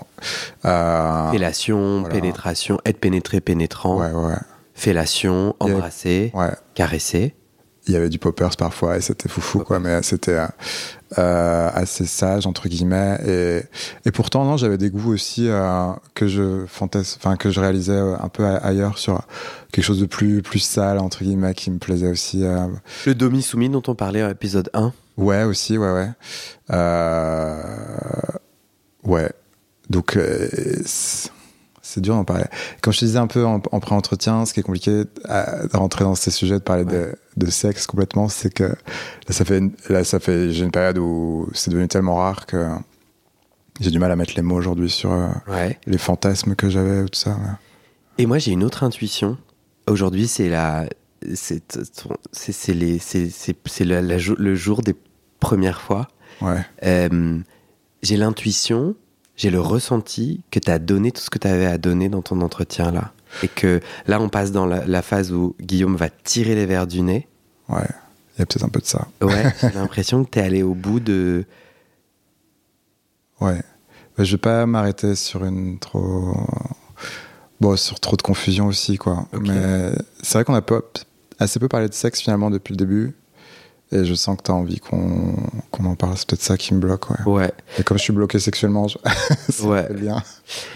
Euh, 0.66 1.32
Fellation, 1.32 2.02
voilà. 2.02 2.16
pénétration, 2.16 2.80
être 2.86 3.00
pénétré, 3.00 3.42
pénétrant, 3.42 4.00
ouais, 4.00 4.12
ouais, 4.12 4.36
fellation, 4.74 5.56
embrasser, 5.60 6.32
ouais. 6.34 6.52
caresser. 6.74 7.36
Il 7.88 7.94
y 7.94 7.98
avait 7.98 8.10
du 8.10 8.18
poppers 8.18 8.56
parfois 8.56 8.96
et 8.96 9.02
c'était 9.02 9.28
foufou, 9.28 9.60
quoi, 9.60 9.78
mais 9.80 10.02
c'était 10.04 10.38
euh, 10.38 10.48
euh, 11.18 11.70
assez 11.74 12.06
sage, 12.06 12.48
entre 12.48 12.70
guillemets. 12.70 13.20
Et, 13.28 13.62
et 14.08 14.12
pourtant, 14.12 14.46
non, 14.46 14.56
j'avais 14.56 14.78
des 14.78 14.90
goûts 14.90 15.12
aussi 15.14 15.50
euh, 15.50 15.92
que 16.14 16.28
je 16.30 16.64
enfin, 16.64 17.36
que 17.36 17.52
je 17.52 17.60
réalisais 17.60 17.92
euh, 17.92 18.16
un 18.22 18.30
peu 18.30 18.46
a- 18.46 18.56
ailleurs 18.56 18.98
sur 18.98 19.22
quelque 19.74 19.84
chose 19.84 20.00
de 20.00 20.06
plus, 20.06 20.42
plus 20.42 20.60
sale, 20.60 20.98
entre 21.00 21.24
guillemets, 21.26 21.54
qui 21.54 21.72
me 21.72 21.78
plaisait 21.78 22.08
aussi. 22.10 22.46
euh, 22.46 22.68
Le 23.06 23.16
demi-soumis 23.16 23.70
dont 23.70 23.84
on 23.88 23.96
parlait 23.96 24.22
à 24.22 24.30
épisode 24.32 24.70
1. 24.74 24.94
Ouais, 25.18 25.44
aussi, 25.44 25.78
ouais, 25.78 25.92
ouais. 25.92 26.10
Euh, 26.72 27.62
Ouais. 29.04 29.30
Donc, 29.90 30.16
euh, 30.16 30.48
c'est 31.94 32.02
dur 32.02 32.16
d'en 32.16 32.24
parler. 32.26 32.46
Comme 32.82 32.94
je 32.94 33.00
te 33.00 33.06
disais 33.06 33.20
un 33.20 33.28
peu 33.28 33.46
en, 33.46 33.62
en 33.72 33.80
pré-entretien, 33.80 34.46
ce 34.46 34.54
qui 34.54 34.60
est 34.60 34.64
compliqué 34.64 35.04
à, 35.26 35.62
rentrer 35.74 36.04
dans 36.04 36.16
ces 36.16 36.32
sujets, 36.32 36.56
de 36.56 36.60
parler 36.64 36.86
de, 36.86 37.16
de 37.38 37.50
sexe 37.50 37.86
complètement, 37.88 38.28
c'est 38.30 38.54
que 38.54 38.64
là, 38.64 38.76
ça 39.30 39.46
fait, 39.46 39.62
là, 39.90 40.04
ça 40.04 40.20
fait, 40.20 40.52
j'ai 40.52 40.64
une 40.64 40.72
période 40.72 40.98
où 40.98 41.48
c'est 41.54 41.70
devenu 41.72 41.88
tellement 41.88 42.16
rare 42.16 42.46
que 42.46 42.68
j'ai 43.80 43.92
du 43.92 44.00
mal 44.00 44.12
à 44.12 44.16
mettre 44.16 44.34
les 44.36 44.42
mots 44.42 44.56
aujourd'hui 44.56 44.90
sur 44.90 45.12
euh, 45.12 45.28
Ouais. 45.48 45.80
les 45.86 45.98
fantasmes 45.98 46.56
que 46.56 46.70
j'avais 46.70 47.02
ou 47.02 47.10
tout 47.10 47.20
ça. 47.20 47.32
ouais. 47.32 47.38
Et 48.20 48.26
moi, 48.26 48.38
j'ai 48.38 48.52
une 48.52 48.64
autre 48.64 48.84
intuition. 48.84 49.38
Aujourd'hui, 49.88 50.28
c'est 50.28 50.50
la, 50.50 50.86
c'est, 51.34 51.64
c'est, 52.32 52.74
les, 52.74 53.00
c'est, 53.00 53.30
c'est, 53.30 53.56
c'est 53.66 53.86
la- 53.86 54.02
la 54.02 54.18
le 54.38 54.56
jour 54.56 54.82
des 54.82 54.96
premières 55.40 55.82
fois. 55.82 56.08
Ouais, 56.42 56.64
Euh, 56.84 57.40
j'ai 58.04 58.18
l'intuition, 58.18 58.96
j'ai 59.36 59.50
le 59.50 59.60
ressenti 59.60 60.42
que 60.52 60.60
tu 60.60 60.70
as 60.72 60.80
donné 60.80 61.12
tout 61.12 61.22
ce 61.22 61.30
que 61.30 61.40
tu 61.40 61.48
avais 61.48 61.66
à 61.66 61.78
donner 61.78 62.10
dans 62.10 62.22
ton 62.22 62.42
entretien 62.42 62.92
là. 62.92 63.12
Et 63.42 63.48
que 63.48 63.80
là, 64.06 64.22
on 64.22 64.30
passe 64.30 64.52
dans 64.52 64.68
la, 64.68 64.86
la 64.86 65.02
phase 65.02 65.32
où 65.32 65.56
Guillaume 65.60 65.96
va 65.96 66.10
tirer 66.10 66.54
les 66.54 66.66
verres 66.68 66.86
du 66.88 67.02
nez. 67.02 67.28
ouais. 67.70 67.88
Il 68.36 68.40
y 68.40 68.42
a 68.42 68.46
peut-être 68.48 68.64
un 68.66 68.70
peu 68.70 68.80
de 68.80 68.86
ça. 68.86 69.08
Ouais, 69.22 69.44
j'ai 69.62 69.70
l'impression 69.72 70.24
que 70.26 70.30
tu 70.32 70.40
es 70.40 70.42
allé 70.42 70.64
au 70.64 70.74
bout 70.74 71.00
de. 71.00 71.46
Ouais. 73.42 73.62
Bah, 74.18 74.24
je 74.24 74.32
vais 74.32 74.38
pas 74.40 74.66
m'arrêter 74.66 75.16
sur 75.16 75.46
une 75.46 75.78
trop. 75.80 76.36
Bon, 77.62 77.76
sur 77.78 78.00
trop 78.00 78.16
de 78.18 78.22
confusion 78.24 78.68
aussi, 78.68 78.98
quoi. 78.98 79.28
Mais 79.40 79.92
c'est 80.22 80.34
vrai 80.40 80.46
qu'on 80.46 80.56
a 80.56 80.62
peu- 80.64 80.82
assez 81.40 81.60
peu 81.60 81.68
parlé 81.68 81.88
de 81.90 81.94
sexe 81.94 82.22
finalement 82.22 82.50
depuis 82.50 82.74
le 82.74 82.78
début. 82.78 83.14
Et 83.94 84.04
je 84.06 84.14
sens 84.16 84.36
que 84.38 84.44
tu 84.44 84.52
as 84.52 84.56
envie 84.56 84.80
qu'on 84.80 85.36
qu'on 85.72 85.86
en 85.86 85.96
parle. 85.96 86.18
C'est 86.18 86.28
peut-être 86.28 86.42
ça 86.42 86.58
qui 86.58 86.74
me 86.74 86.80
bloque, 86.80 87.10
ouais. 87.12 87.24
Ouais. 87.26 87.52
Et 87.80 87.84
comme 87.84 87.98
je 87.98 88.04
suis 88.04 88.14
bloqué 88.14 88.40
sexuellement, 88.40 88.88
je... 88.88 88.98
ça 89.50 89.68
Ouais. 89.68 89.88
bien. 89.94 90.22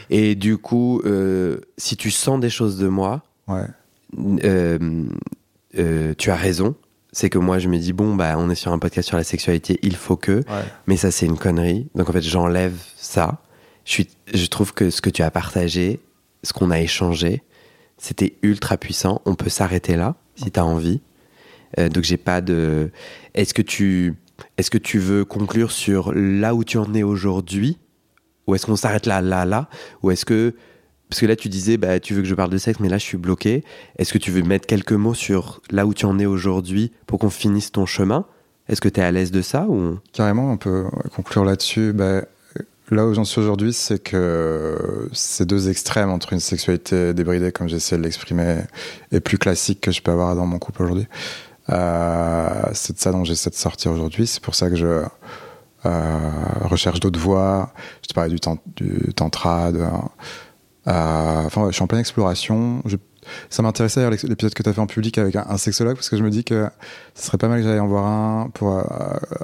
Et 0.09 0.35
du 0.35 0.57
coup, 0.57 1.01
euh, 1.05 1.59
si 1.77 1.97
tu 1.97 2.11
sens 2.11 2.39
des 2.39 2.49
choses 2.49 2.77
de 2.77 2.87
moi, 2.87 3.23
Ouais. 3.47 3.65
euh, 4.43 5.05
euh, 5.77 6.13
tu 6.17 6.31
as 6.31 6.35
raison. 6.35 6.75
C'est 7.13 7.29
que 7.29 7.39
moi, 7.39 7.57
je 7.57 7.67
me 7.69 7.77
dis, 7.79 7.93
bon, 7.93 8.13
bah, 8.15 8.35
on 8.37 8.49
est 8.49 8.55
sur 8.55 8.71
un 8.71 8.77
podcast 8.79 9.07
sur 9.07 9.17
la 9.17 9.23
sexualité, 9.23 9.79
il 9.81 9.95
faut 9.95 10.17
que. 10.17 10.39
Ouais. 10.39 10.63
Mais 10.85 10.97
ça, 10.97 11.09
c'est 11.09 11.25
une 11.25 11.37
connerie. 11.37 11.87
Donc, 11.95 12.09
en 12.09 12.13
fait, 12.13 12.21
j'enlève 12.21 12.75
ça. 12.95 13.41
Je, 13.85 13.91
suis, 13.91 14.09
je 14.33 14.45
trouve 14.47 14.73
que 14.73 14.89
ce 14.91 15.01
que 15.01 15.09
tu 15.09 15.23
as 15.23 15.31
partagé, 15.31 15.99
ce 16.43 16.53
qu'on 16.53 16.69
a 16.69 16.79
échangé, 16.79 17.41
c'était 17.97 18.35
ultra 18.43 18.77
puissant. 18.77 19.21
On 19.25 19.33
peut 19.35 19.49
s'arrêter 19.49 19.95
là, 19.95 20.15
si 20.35 20.51
tu 20.51 20.59
as 20.59 20.65
envie. 20.65 21.01
Euh, 21.79 21.89
donc, 21.89 22.03
j'ai 22.03 22.17
pas 22.17 22.41
de. 22.41 22.91
Est-ce 23.33 23.53
que 23.53 23.61
tu. 23.61 24.15
Est-ce 24.57 24.69
que 24.69 24.77
tu 24.77 24.99
veux 24.99 25.25
conclure 25.25 25.71
sur 25.71 26.13
là 26.13 26.53
où 26.53 26.63
tu 26.63 26.77
en 26.77 26.93
es 26.93 27.03
aujourd'hui? 27.03 27.77
Ou 28.45 28.55
est-ce 28.55 28.65
qu'on 28.65 28.75
s'arrête 28.75 29.05
là, 29.05 29.21
là, 29.21 29.45
là? 29.45 29.69
Ou 30.03 30.11
est-ce 30.11 30.25
que. 30.25 30.53
Parce 31.09 31.21
que 31.21 31.25
là, 31.25 31.35
tu 31.35 31.47
disais, 31.47 31.77
bah, 31.77 31.99
tu 31.99 32.13
veux 32.13 32.21
que 32.21 32.27
je 32.27 32.35
parle 32.35 32.49
de 32.49 32.57
sexe, 32.57 32.79
mais 32.81 32.89
là, 32.89 32.97
je 32.97 33.03
suis 33.03 33.17
bloqué. 33.17 33.63
Est-ce 33.97 34.11
que 34.11 34.17
tu 34.17 34.29
veux 34.29 34.41
mettre 34.41 34.67
quelques 34.67 34.91
mots 34.91 35.13
sur 35.13 35.61
là 35.71 35.85
où 35.85 35.93
tu 35.93 36.05
en 36.05 36.19
es 36.19 36.25
aujourd'hui 36.25 36.91
pour 37.05 37.19
qu'on 37.19 37.29
finisse 37.29 37.71
ton 37.71 37.85
chemin? 37.85 38.25
Est-ce 38.67 38.81
que 38.81 38.89
tu 38.89 38.99
es 38.99 39.03
à 39.03 39.11
l'aise 39.11 39.31
de 39.31 39.41
ça 39.41 39.65
ou... 39.67 39.99
Carrément, 40.11 40.51
on 40.51 40.57
peut 40.57 40.83
conclure 41.15 41.45
là-dessus. 41.45 41.93
Ben, 41.93 42.25
là 42.91 43.05
où 43.05 43.13
j'en 43.13 43.23
suis 43.23 43.39
aujourd'hui, 43.39 43.73
c'est 43.73 43.99
que 43.99 45.09
ces 45.13 45.45
deux 45.45 45.69
extrêmes 45.69 46.09
entre 46.09 46.33
une 46.33 46.39
sexualité 46.39 47.13
débridée, 47.13 47.51
comme 47.51 47.69
j'essaie 47.69 47.97
de 47.97 48.03
l'exprimer, 48.03 48.61
et 49.11 49.19
plus 49.19 49.37
classique 49.37 49.81
que 49.81 49.91
je 49.91 50.01
peux 50.01 50.11
avoir 50.11 50.35
dans 50.35 50.45
mon 50.45 50.59
couple 50.59 50.83
aujourd'hui, 50.83 51.07
c'est 51.67 52.93
de 52.93 52.99
ça 52.99 53.11
dont 53.11 53.23
j'essaie 53.23 53.49
de 53.49 53.55
sortir 53.55 53.91
aujourd'hui. 53.91 54.27
C'est 54.27 54.41
pour 54.41 54.55
ça 54.55 54.69
que 54.69 54.75
je 54.75 55.03
euh, 55.85 56.29
recherche 56.65 56.99
d'autres 56.99 57.19
voies. 57.19 57.71
Je 58.01 58.07
te 58.07 58.13
parlais 58.13 58.29
du, 58.29 58.39
tan- 58.39 58.57
du 58.75 59.13
tantra. 59.13 59.71
De, 59.71 59.79
euh, 59.79 61.43
enfin, 61.45 61.61
ouais, 61.63 61.67
je 61.69 61.73
suis 61.75 61.83
en 61.83 61.87
pleine 61.87 61.99
exploration. 62.01 62.81
Je- 62.85 62.97
ça 63.49 63.61
m'intéressait 63.61 63.99
d'ailleurs 63.99 64.11
l'épisode 64.23 64.53
que 64.53 64.63
tu 64.63 64.69
as 64.69 64.73
fait 64.73 64.79
en 64.79 64.87
public 64.87 65.17
avec 65.17 65.35
un, 65.35 65.45
un 65.49 65.57
sexologue 65.57 65.95
parce 65.95 66.09
que 66.09 66.15
je 66.17 66.23
me 66.23 66.29
dis 66.29 66.45
que 66.45 66.69
ce 67.13 67.25
serait 67.27 67.37
pas 67.37 67.49
mal 67.49 67.59
que 67.61 67.67
j'aille 67.67 67.79
en 67.79 67.87
voir 67.87 68.05
un 68.05 68.49
pour 68.53 68.77
euh, 68.77 68.83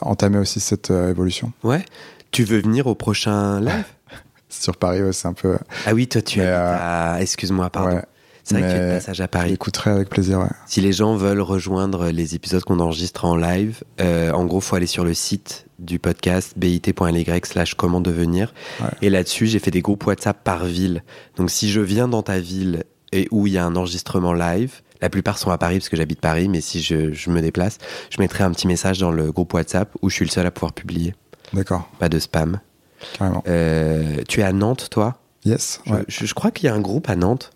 entamer 0.02 0.38
aussi 0.38 0.62
cette 0.62 0.90
euh, 0.92 1.10
évolution. 1.10 1.52
Ouais 1.64 1.84
Tu 2.32 2.46
veux 2.46 2.62
venir 2.62 2.88
au 2.88 2.96
prochain 2.96 3.60
live? 3.60 3.84
Sur 4.50 4.78
Paris, 4.78 5.02
ouais, 5.04 5.12
c'est 5.14 5.28
un 5.28 5.34
peu. 5.34 5.58
Ah 5.86 5.94
oui, 5.94 6.08
toi, 6.08 6.22
tu 6.22 6.40
habites 6.40 6.50
euh, 6.52 7.16
à... 7.16 7.22
Excuse-moi, 7.22 7.70
pardon. 7.72 7.96
ouais, 7.96 8.04
C'est 8.44 8.56
vrai 8.60 8.64
que 8.68 8.74
tu 8.76 8.82
es 8.82 8.88
de 8.90 8.94
passage 8.96 9.22
à 9.22 9.28
Paris. 9.30 9.52
J'écouterai 9.52 9.92
avec 9.92 10.10
plaisir, 10.10 10.40
ouais. 10.40 10.48
Si 10.68 10.82
les 10.82 10.92
gens 10.92 11.16
veulent 11.16 11.40
rejoindre 11.42 12.10
les 12.10 12.36
épisodes 12.36 12.62
qu'on 12.64 12.80
enregistre 12.82 13.24
en 13.26 13.38
live, 13.38 13.84
euh, 14.02 14.32
en 14.34 14.46
gros, 14.46 14.60
faut 14.60 14.76
aller 14.76 14.86
sur 14.86 15.06
le 15.06 15.14
site 15.14 15.66
du 15.80 15.98
podcast 15.98 16.54
bit.ly 16.58 17.26
slash 17.46 17.76
comment 17.76 18.02
devenir. 18.02 18.54
Ouais. 18.82 18.88
Et 19.02 19.10
là-dessus, 19.10 19.48
j'ai 19.48 19.60
fait 19.60 19.72
des 19.72 19.82
groupes 19.82 20.06
WhatsApp 20.06 20.44
par 20.44 20.66
ville. 20.66 21.04
Donc 21.38 21.50
si 21.52 21.72
je 21.72 21.80
viens 21.80 22.08
dans 22.10 22.22
ta 22.22 22.40
ville 22.40 22.84
et 23.14 23.28
où 23.32 23.48
il 23.48 23.54
y 23.54 23.58
a 23.58 23.66
un 23.66 23.76
enregistrement 23.78 24.34
live, 24.34 24.82
la 25.02 25.10
plupart 25.10 25.38
sont 25.38 25.52
à 25.52 25.58
Paris 25.58 25.78
parce 25.80 25.90
que 25.90 25.98
j'habite 25.98 26.20
Paris, 26.22 26.50
mais 26.50 26.60
si 26.62 26.82
je, 26.82 27.14
je 27.14 27.30
me 27.30 27.42
déplace, 27.42 27.78
je 28.10 28.22
mettrai 28.22 28.44
un 28.44 28.52
petit 28.52 28.68
message 28.68 29.00
dans 29.00 29.12
le 29.12 29.32
groupe 29.32 29.54
WhatsApp 29.54 29.90
où 30.02 30.10
je 30.10 30.16
suis 30.16 30.26
le 30.26 30.32
seul 30.32 30.46
à 30.46 30.52
pouvoir 30.52 30.74
publier. 30.74 31.14
D'accord, 31.54 31.90
Pas 32.00 32.10
de 32.10 32.20
spam. 32.20 32.60
carrément. 33.18 33.44
Euh, 33.48 34.18
tu 34.28 34.42
es 34.42 34.44
à 34.44 34.52
Nantes, 34.54 34.88
toi? 34.90 35.18
Yes, 35.46 35.82
je, 35.86 35.94
ouais. 35.94 36.04
je- 36.08 36.26
je 36.26 36.34
crois 36.34 36.52
qu'il 36.52 36.66
y 36.66 36.70
a 36.70 36.74
un 36.74 36.80
groupe 36.80 37.10
à 37.10 37.16
Nantes. 37.18 37.52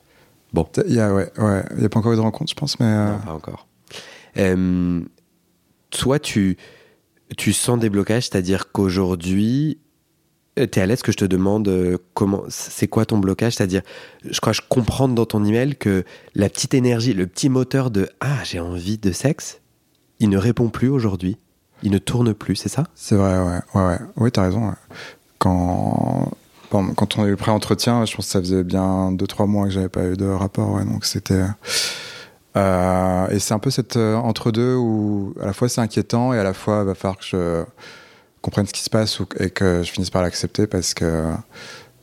Il 0.87 0.93
y 0.95 0.99
a, 0.99 1.13
ouais, 1.13 1.31
ouais. 1.37 1.63
Il 1.77 1.83
y 1.83 1.85
a 1.85 1.89
pas 1.89 1.99
encore 1.99 2.13
eu 2.13 2.15
de 2.15 2.21
rencontre, 2.21 2.49
je 2.49 2.55
pense, 2.55 2.79
mais. 2.79 2.85
euh, 2.85 3.11
Non, 3.13 3.19
pas 3.19 3.33
encore. 3.33 3.67
Euh, 4.37 5.01
toi, 5.89 6.19
tu, 6.19 6.57
tu 7.37 7.53
sens 7.53 7.79
des 7.79 7.89
blocages, 7.89 8.23
c'est-à-dire 8.29 8.71
qu'aujourd'hui, 8.71 9.79
tu 10.55 10.63
es 10.63 10.79
à 10.79 10.85
l'aise 10.85 11.01
que 11.01 11.11
je 11.11 11.17
te 11.17 11.25
demande 11.25 11.67
euh, 11.67 11.97
comment, 12.13 12.43
c'est 12.49 12.87
quoi 12.87 13.05
ton 13.05 13.17
blocage, 13.19 13.53
c'est-à-dire, 13.55 13.81
je 14.29 14.39
crois 14.39 14.53
que 14.53 14.57
je 14.57 14.67
comprends 14.67 15.07
dans 15.07 15.25
ton 15.25 15.43
email 15.45 15.75
que 15.75 16.03
la 16.35 16.49
petite 16.49 16.73
énergie, 16.73 17.13
le 17.13 17.27
petit 17.27 17.49
moteur 17.49 17.91
de 17.91 18.09
ah 18.21 18.43
j'ai 18.43 18.59
envie 18.59 18.97
de 18.97 19.11
sexe, 19.11 19.61
il 20.19 20.29
ne 20.29 20.37
répond 20.37 20.69
plus 20.69 20.89
aujourd'hui, 20.89 21.37
il 21.83 21.91
ne 21.91 21.99
tourne 21.99 22.33
plus, 22.33 22.55
c'est 22.55 22.69
ça? 22.69 22.85
C'est 22.95 23.15
vrai, 23.15 23.37
ouais, 23.39 23.59
ouais, 23.75 23.87
ouais. 23.87 23.97
Oui, 24.15 24.31
t'as 24.31 24.43
raison. 24.43 24.67
ouais. 24.69 24.75
Quand, 25.37 26.31
bon, 26.71 26.93
quand 26.93 27.17
on 27.17 27.23
a 27.23 27.27
eu 27.27 27.31
le 27.31 27.35
pré-entretien, 27.37 28.05
je 28.05 28.15
pense 28.15 28.25
que 28.25 28.31
ça 28.31 28.39
faisait 28.39 28.63
bien 28.63 29.11
2-3 29.11 29.47
mois 29.47 29.65
que 29.65 29.71
j'avais 29.71 29.89
pas 29.89 30.05
eu 30.05 30.15
de 30.17 30.25
rapport, 30.27 30.73
ouais, 30.73 30.85
donc 30.85 31.05
c'était. 31.05 31.43
euh, 32.55 33.27
et 33.29 33.39
c'est 33.39 33.53
un 33.53 33.59
peu 33.59 33.69
cette 33.69 33.97
euh, 33.97 34.15
entre-deux 34.15 34.75
où 34.75 35.33
à 35.41 35.45
la 35.45 35.53
fois 35.53 35.69
c'est 35.69 35.81
inquiétant 35.81 36.33
et 36.33 36.39
à 36.39 36.43
la 36.43 36.53
fois 36.53 36.79
il 36.81 36.87
va 36.87 36.95
falloir 36.95 37.17
que 37.17 37.25
je 37.25 37.63
comprenne 38.41 38.65
ce 38.67 38.73
qui 38.73 38.81
se 38.81 38.89
passe 38.89 39.19
ou- 39.19 39.27
et 39.39 39.49
que 39.49 39.83
je 39.83 39.91
finisse 39.91 40.09
par 40.09 40.21
l'accepter 40.23 40.65
parce 40.67 40.93
que 40.93 41.23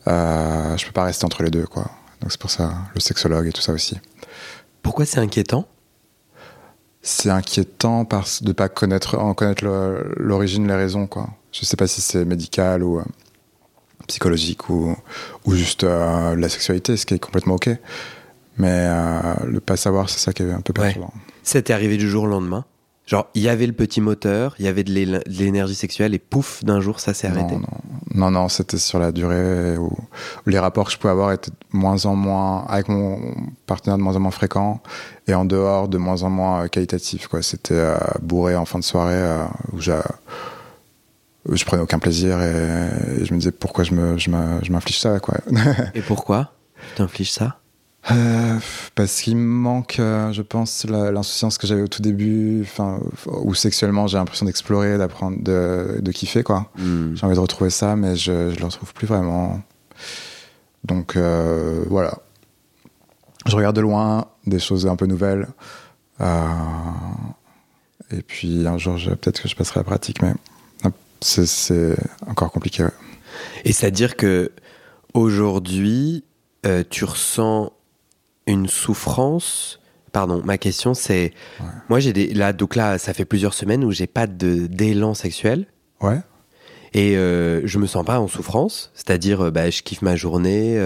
euh, 0.06 0.76
je 0.76 0.86
peux 0.86 0.92
pas 0.92 1.04
rester 1.04 1.24
entre 1.24 1.42
les 1.42 1.50
deux, 1.50 1.66
quoi. 1.66 1.90
Donc 2.20 2.30
c'est 2.30 2.40
pour 2.40 2.50
ça 2.50 2.72
le 2.94 3.00
sexologue 3.00 3.46
et 3.46 3.52
tout 3.52 3.62
ça 3.62 3.72
aussi. 3.72 3.98
Pourquoi 4.82 5.06
c'est 5.06 5.18
inquiétant? 5.18 5.66
C'est 7.02 7.30
inquiétant 7.30 8.04
parce 8.04 8.42
de 8.42 8.52
pas 8.52 8.68
connaître 8.68 9.18
en 9.18 9.34
connaître 9.34 9.64
le- 9.64 10.14
l'origine, 10.16 10.66
les 10.66 10.74
raisons 10.74 11.06
quoi. 11.06 11.28
Je 11.52 11.64
sais 11.64 11.76
pas 11.76 11.86
si 11.86 12.00
c'est 12.00 12.24
médical 12.24 12.82
ou 12.82 12.98
euh, 12.98 13.04
psychologique 14.06 14.68
ou 14.68 14.96
ou 15.44 15.54
juste 15.54 15.84
euh, 15.84 16.36
la 16.36 16.48
sexualité, 16.48 16.96
ce 16.96 17.06
qui 17.06 17.14
est 17.14 17.18
complètement 17.18 17.54
ok. 17.54 17.70
Mais 18.56 18.68
euh, 18.70 19.34
le 19.46 19.60
pas 19.60 19.76
savoir, 19.76 20.08
c'est 20.08 20.20
ça 20.20 20.32
qui 20.32 20.42
est 20.42 20.52
un 20.52 20.60
peu 20.60 20.72
perturbant. 20.72 21.12
T'est 21.42 21.70
arrivé 21.70 21.96
du 21.96 22.08
jour 22.08 22.24
au 22.24 22.26
lendemain 22.26 22.64
Genre, 23.06 23.28
il 23.34 23.42
y 23.42 23.50
avait 23.50 23.66
le 23.66 23.74
petit 23.74 24.00
moteur, 24.00 24.54
il 24.58 24.64
y 24.64 24.68
avait 24.68 24.82
de 24.82 25.20
l'énergie 25.26 25.74
sexuelle 25.74 26.14
et 26.14 26.18
pouf, 26.18 26.64
d'un 26.64 26.80
jour, 26.80 27.00
ça 27.00 27.12
s'est 27.12 27.26
arrêté. 27.26 27.56
Non, 27.56 27.60
non, 27.60 27.68
non, 28.14 28.30
non, 28.30 28.48
c'était 28.48 28.78
sur 28.78 28.98
la 28.98 29.12
durée 29.12 29.76
où, 29.76 29.88
où 29.88 30.50
les 30.50 30.58
rapports 30.58 30.86
que 30.86 30.92
je 30.92 30.96
pouvais 30.96 31.10
avoir 31.10 31.30
étaient 31.30 31.50
de 31.50 31.56
moins 31.76 32.06
en 32.06 32.16
moins, 32.16 32.64
avec 32.66 32.88
mon 32.88 33.18
partenaire 33.66 33.98
de 33.98 34.02
moins 34.02 34.16
en 34.16 34.20
moins 34.20 34.30
fréquents 34.30 34.80
et 35.26 35.34
en 35.34 35.44
dehors 35.44 35.88
de 35.88 35.98
moins 35.98 36.22
en 36.22 36.30
moins 36.30 36.64
euh, 36.64 36.68
qualitatifs. 36.68 37.26
Quoi. 37.26 37.42
C'était 37.42 37.74
euh, 37.74 37.98
bourré 38.22 38.56
en 38.56 38.64
fin 38.64 38.78
de 38.78 38.84
soirée 38.84 39.44
où 39.74 39.80
je 41.50 41.64
prenais 41.64 41.82
aucun 41.82 41.98
plaisir 41.98 42.40
et, 42.42 42.88
et 43.20 43.24
je 43.24 43.32
me 43.34 43.38
disais 43.38 43.52
pourquoi 43.52 43.84
je 43.84 43.92
me- 43.94 44.16
je 44.16 44.30
m'inflige 44.72 44.98
ça. 45.00 45.20
Quoi. 45.20 45.36
Et 45.94 46.00
pourquoi 46.02 46.52
Tu 46.90 46.94
t'infliges 46.96 47.32
ça? 47.32 47.58
Euh, 48.10 48.58
parce 48.94 49.22
qu'il 49.22 49.36
me 49.38 49.42
manque, 49.46 49.96
euh, 49.98 50.30
je 50.32 50.42
pense, 50.42 50.84
l'insouciance 50.84 51.56
que 51.56 51.66
j'avais 51.66 51.80
au 51.80 51.88
tout 51.88 52.02
début, 52.02 52.60
enfin, 52.62 53.00
où 53.26 53.54
sexuellement 53.54 54.06
j'ai 54.06 54.18
l'impression 54.18 54.44
d'explorer, 54.44 54.98
d'apprendre, 54.98 55.38
de, 55.42 56.00
de 56.02 56.12
kiffer, 56.12 56.42
quoi. 56.42 56.70
Hmm. 56.76 57.14
J'ai 57.14 57.24
envie 57.24 57.34
de 57.34 57.40
retrouver 57.40 57.70
ça, 57.70 57.96
mais 57.96 58.14
je, 58.14 58.50
je 58.50 58.58
le 58.58 58.64
retrouve 58.66 58.92
plus 58.92 59.06
vraiment. 59.06 59.62
Donc 60.84 61.16
euh, 61.16 61.82
voilà. 61.88 62.18
Je 63.46 63.56
regarde 63.56 63.76
de 63.76 63.80
loin 63.80 64.26
des 64.46 64.58
choses 64.58 64.86
un 64.86 64.96
peu 64.96 65.06
nouvelles. 65.06 65.48
Euh, 66.20 66.44
et 68.10 68.20
puis 68.22 68.66
un 68.66 68.76
jour, 68.78 68.96
peut-être 68.96 69.40
que 69.42 69.48
je 69.48 69.56
passerai 69.56 69.80
à 69.80 69.82
la 69.82 69.84
pratique, 69.84 70.20
mais 70.22 70.30
euh, 70.30 70.34
c'est- 71.24 71.96
encore 72.26 72.50
compliqué. 72.52 72.82
ouais. 72.84 72.90
Et 73.64 73.72
c'est-à-dire 73.72 74.16
que 74.16 74.52
aujourd'hui, 75.14 76.24
euh, 76.66 76.82
tu 76.88 77.04
ressens 77.04 77.72
une 78.46 78.68
souffrance? 78.68 79.80
Pardon, 80.12 80.42
ma 80.44 80.58
question 80.58 80.94
c'est, 80.94 81.32
Ouais. 81.60 81.66
moi 81.88 81.98
j'ai 81.98 82.12
des 82.12 82.32
là 82.34 82.52
donc 82.52 82.76
là 82.76 82.98
ça 82.98 83.12
fait 83.14 83.24
plusieurs 83.24 83.52
semaines 83.54 83.82
où 83.84 83.90
j'ai 83.90 84.06
pas 84.06 84.26
de 84.28 84.66
d'élan 84.68 85.12
sexuel 85.14 85.66
Ouais. 86.00 86.20
et 86.92 87.16
euh, 87.16 87.62
je 87.64 87.78
me 87.78 87.86
sens 87.86 88.04
pas 88.04 88.20
en 88.20 88.28
souffrance, 88.28 88.92
c'est-à-dire 88.94 89.46
euh, 89.46 89.50
bah, 89.50 89.70
je 89.70 89.82
kiffe 89.82 90.02
ma 90.02 90.14
journée, 90.14 90.76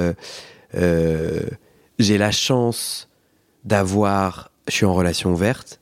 euh, 0.75 1.41
j'ai 1.99 2.17
la 2.17 2.31
chance 2.31 3.09
d'avoir, 3.65 4.51
je 4.69 4.73
suis 4.75 4.87
en 4.87 4.95
relation 4.95 5.31
ouverte 5.33 5.81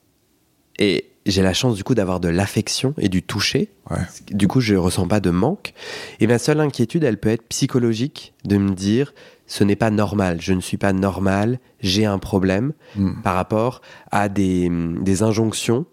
et 0.79 1.07
j'ai 1.27 1.43
la 1.43 1.53
chance 1.53 1.75
du 1.77 1.85
coup 1.85 1.95
d'avoir 1.95 2.21
de 2.21 2.29
l'affection 2.29 2.95
et 2.99 3.09
du 3.09 3.23
toucher. 3.23 3.71
Ouais. 3.91 3.99
Du 4.31 4.49
coup, 4.49 4.61
je 4.61 4.75
ressens 4.75 5.07
pas 5.09 5.21
de 5.21 5.31
manque. 5.31 5.75
Et 6.21 6.27
ma 6.27 6.39
seule 6.39 6.61
inquiétude, 6.61 7.05
elle 7.05 7.19
peut 7.19 7.29
être 7.29 7.47
psychologique, 7.49 8.35
de 8.45 8.57
me 8.57 8.71
dire, 8.71 9.13
ce 9.47 9.63
n'est 9.65 9.77
pas 9.77 9.91
normal, 9.91 10.41
je 10.41 10.53
ne 10.55 10.61
suis 10.61 10.77
pas 10.77 10.93
normal, 10.93 11.59
j'ai 11.81 12.05
un 12.05 12.19
problème 12.19 12.73
Mm. 12.97 13.21
par 13.23 13.35
rapport 13.35 13.83
à 14.11 14.29
des, 14.29 14.71
des 15.01 15.23
injonctions 15.23 15.85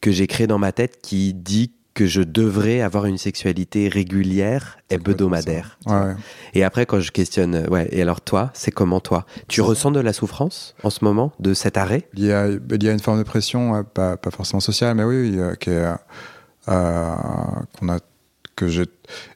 que 0.00 0.10
j'ai 0.12 0.26
créées 0.26 0.46
dans 0.46 0.58
ma 0.58 0.72
tête 0.72 1.00
qui 1.02 1.32
dit 1.34 1.72
que 1.94 2.06
je 2.06 2.20
devrais 2.20 2.80
avoir 2.80 3.06
une 3.06 3.18
sexualité 3.18 3.88
régulière, 3.88 4.78
hebdomadaire. 4.90 5.78
Ouais, 5.86 5.92
ouais. 5.94 6.14
Et 6.52 6.64
après, 6.64 6.86
quand 6.86 7.00
je 7.00 7.12
questionne, 7.12 7.54
euh, 7.54 7.68
ouais, 7.68 7.88
et 7.92 8.02
alors 8.02 8.20
toi, 8.20 8.50
c'est 8.52 8.72
comment 8.72 9.00
toi? 9.00 9.26
Tu 9.48 9.60
ressens 9.60 9.92
de 9.92 10.00
la 10.00 10.12
souffrance 10.12 10.74
en 10.82 10.90
ce 10.90 11.04
moment 11.04 11.32
de 11.38 11.54
cet 11.54 11.76
arrêt? 11.76 12.08
Il 12.14 12.24
y 12.24 12.32
a, 12.32 12.48
il 12.48 12.82
y 12.82 12.88
a 12.88 12.92
une 12.92 13.00
forme 13.00 13.18
de 13.18 13.22
pression, 13.22 13.84
pas, 13.84 14.16
pas 14.16 14.30
forcément 14.30 14.60
sociale, 14.60 14.96
mais 14.96 15.04
oui, 15.04 15.30
oui, 15.30 15.38
euh, 15.38 15.54
qui 15.54 15.70
est, 15.70 15.86
euh, 16.68 17.14
qu'on 17.78 17.88
a, 17.88 17.98
que 18.56 18.68
j'ai, 18.68 18.84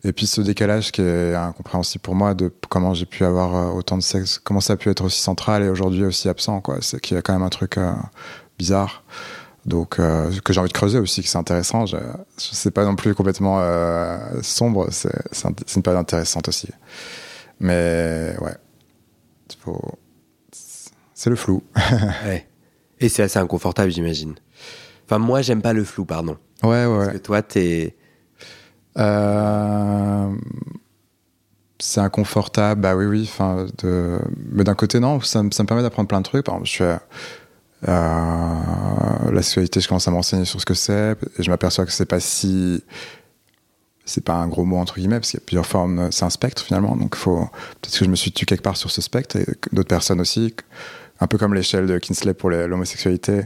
et 0.05 0.13
puis 0.13 0.27
ce 0.27 0.41
décalage 0.41 0.93
qui 0.93 1.03
est 1.03 1.35
incompréhensible 1.35 2.03
pour 2.03 2.15
moi 2.15 2.35
de 2.35 2.53
comment 2.69 2.95
j'ai 2.95 3.07
pu 3.07 3.25
avoir 3.25 3.75
autant 3.75 3.97
de 3.99 4.03
sexe, 4.03 4.39
comment 4.39 4.61
ça 4.61 4.75
a 4.75 4.77
pu 4.77 4.91
être 4.91 5.05
aussi 5.05 5.21
central 5.21 5.63
et 5.63 5.69
aujourd'hui 5.69 6.05
aussi 6.05 6.29
absent, 6.29 6.61
quoi. 6.61 6.79
C'est 6.81 7.01
qu'il 7.01 7.17
y 7.17 7.19
a 7.19 7.23
quand 7.23 7.33
même 7.33 7.43
un 7.43 7.49
truc 7.49 7.79
euh, 7.79 7.93
bizarre. 8.59 9.03
Donc, 9.69 9.99
euh, 9.99 10.31
que 10.43 10.53
j'ai 10.55 10.61
envie 10.61 10.69
de 10.69 10.73
creuser 10.73 10.99
aussi, 10.99 11.23
que 11.23 11.29
c'est 11.29 11.37
intéressant. 11.37 11.85
Je, 11.85 11.99
je 12.39 12.55
sais 12.55 12.71
pas 12.71 12.85
non 12.85 12.97
plus 12.97 13.15
complètement 13.15 13.59
euh, 13.61 14.41
sombre, 14.43 14.89
c'est, 14.91 15.13
une 15.77 15.83
période 15.83 16.01
intéressante 16.01 16.49
aussi. 16.49 16.69
Mais 17.61 18.35
ouais, 18.41 18.57
faut, 19.61 19.99
c'est 21.15 21.31
le 21.31 21.37
flou. 21.37 21.63
Ouais. 22.25 22.47
Et 23.01 23.09
c'est 23.09 23.23
assez 23.23 23.39
inconfortable, 23.39 23.91
j'imagine. 23.93 24.35
Enfin, 25.05 25.19
moi, 25.19 25.43
j'aime 25.43 25.63
pas 25.63 25.73
le 25.73 25.85
flou, 25.85 26.05
pardon. 26.05 26.37
Ouais, 26.63 26.87
ouais, 26.87 26.99
Parce 26.99 27.13
que 27.13 27.19
toi, 27.19 27.43
t'es. 27.43 27.95
Euh, 28.97 30.35
c'est 31.79 32.01
inconfortable, 32.01 32.81
bah 32.81 32.97
oui, 32.97 33.05
oui. 33.05 33.23
Enfin, 33.31 33.67
de... 33.79 34.19
Mais 34.51 34.65
d'un 34.65 34.75
côté, 34.75 34.99
non, 34.99 35.21
ça, 35.21 35.43
me- 35.43 35.51
ça 35.53 35.63
me 35.63 35.69
permet 35.69 35.83
d'apprendre 35.83 36.09
plein 36.09 36.19
de 36.21 36.25
trucs. 36.25 36.47
Par 36.47 36.55
exemple, 36.57 36.69
je 36.71 36.83
euh, 36.85 36.97
la 37.87 39.43
sexualité, 39.43 39.81
je 39.81 39.89
commence 39.89 40.09
à 40.09 40.11
m'enseigner 40.11 40.45
sur 40.45 40.61
ce 40.61 40.67
que 40.67 40.75
c'est, 40.75 41.17
et 41.39 41.43
je 41.43 41.51
m'aperçois 41.51 41.85
que 41.87 41.93
c'est 41.93 42.07
pas 42.07 42.21
si. 42.21 42.83
C'est 44.05 44.25
pas 44.25 44.35
un 44.37 44.49
gros 44.49 44.65
mot 44.65 44.79
entre 44.79 44.95
guillemets, 44.97 45.21
parce 45.21 45.31
qu'il 45.33 45.39
y 45.41 45.43
a 45.43 45.45
plusieurs 45.45 45.67
formes, 45.67 46.11
c'est 46.11 46.25
un 46.25 46.31
spectre 46.31 46.63
finalement. 46.63 46.97
Donc, 46.97 47.15
faut 47.15 47.41
peut-être 47.83 47.99
que 47.99 48.05
je 48.07 48.11
me 48.11 48.17
suis 48.17 48.33
tué 48.33 48.47
quelque 48.47 48.63
part 48.63 48.77
sur 48.79 48.91
ce 48.91 49.03
spectre, 49.03 49.37
et 49.37 49.45
d'autres 49.73 49.89
personnes 49.89 50.21
aussi. 50.21 50.55
Un 51.21 51.27
peu 51.27 51.37
comme 51.37 51.53
l'échelle 51.53 51.87
de 51.87 51.99
Kinsley 51.99 52.33
pour 52.33 52.49
l'homosexualité. 52.49 53.43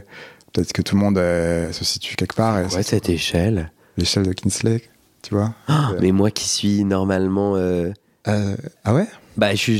Peut-être 0.53 0.71
que 0.71 0.81
tout 0.83 0.95
le 0.95 1.01
monde 1.01 1.17
euh, 1.17 1.71
se 1.73 1.83
situe 1.83 2.15
quelque 2.15 2.35
part. 2.35 2.59
Et 2.59 2.65
Ouais, 2.67 2.83
cette 2.83 3.09
échelle. 3.09 3.71
L'échelle 3.97 4.23
de 4.23 4.31
Kinsley, 4.33 4.83
tu 5.23 5.33
vois. 5.33 5.53
Ah, 5.67 5.91
mais 5.99 6.11
moi 6.11 6.29
qui 6.31 6.47
suis 6.47 6.83
normalement. 6.85 7.55
euh, 7.57 7.91
Euh, 8.27 8.55
ah 8.85 8.93
ouais? 8.93 9.07
Bah, 9.35 9.55
je 9.55 9.73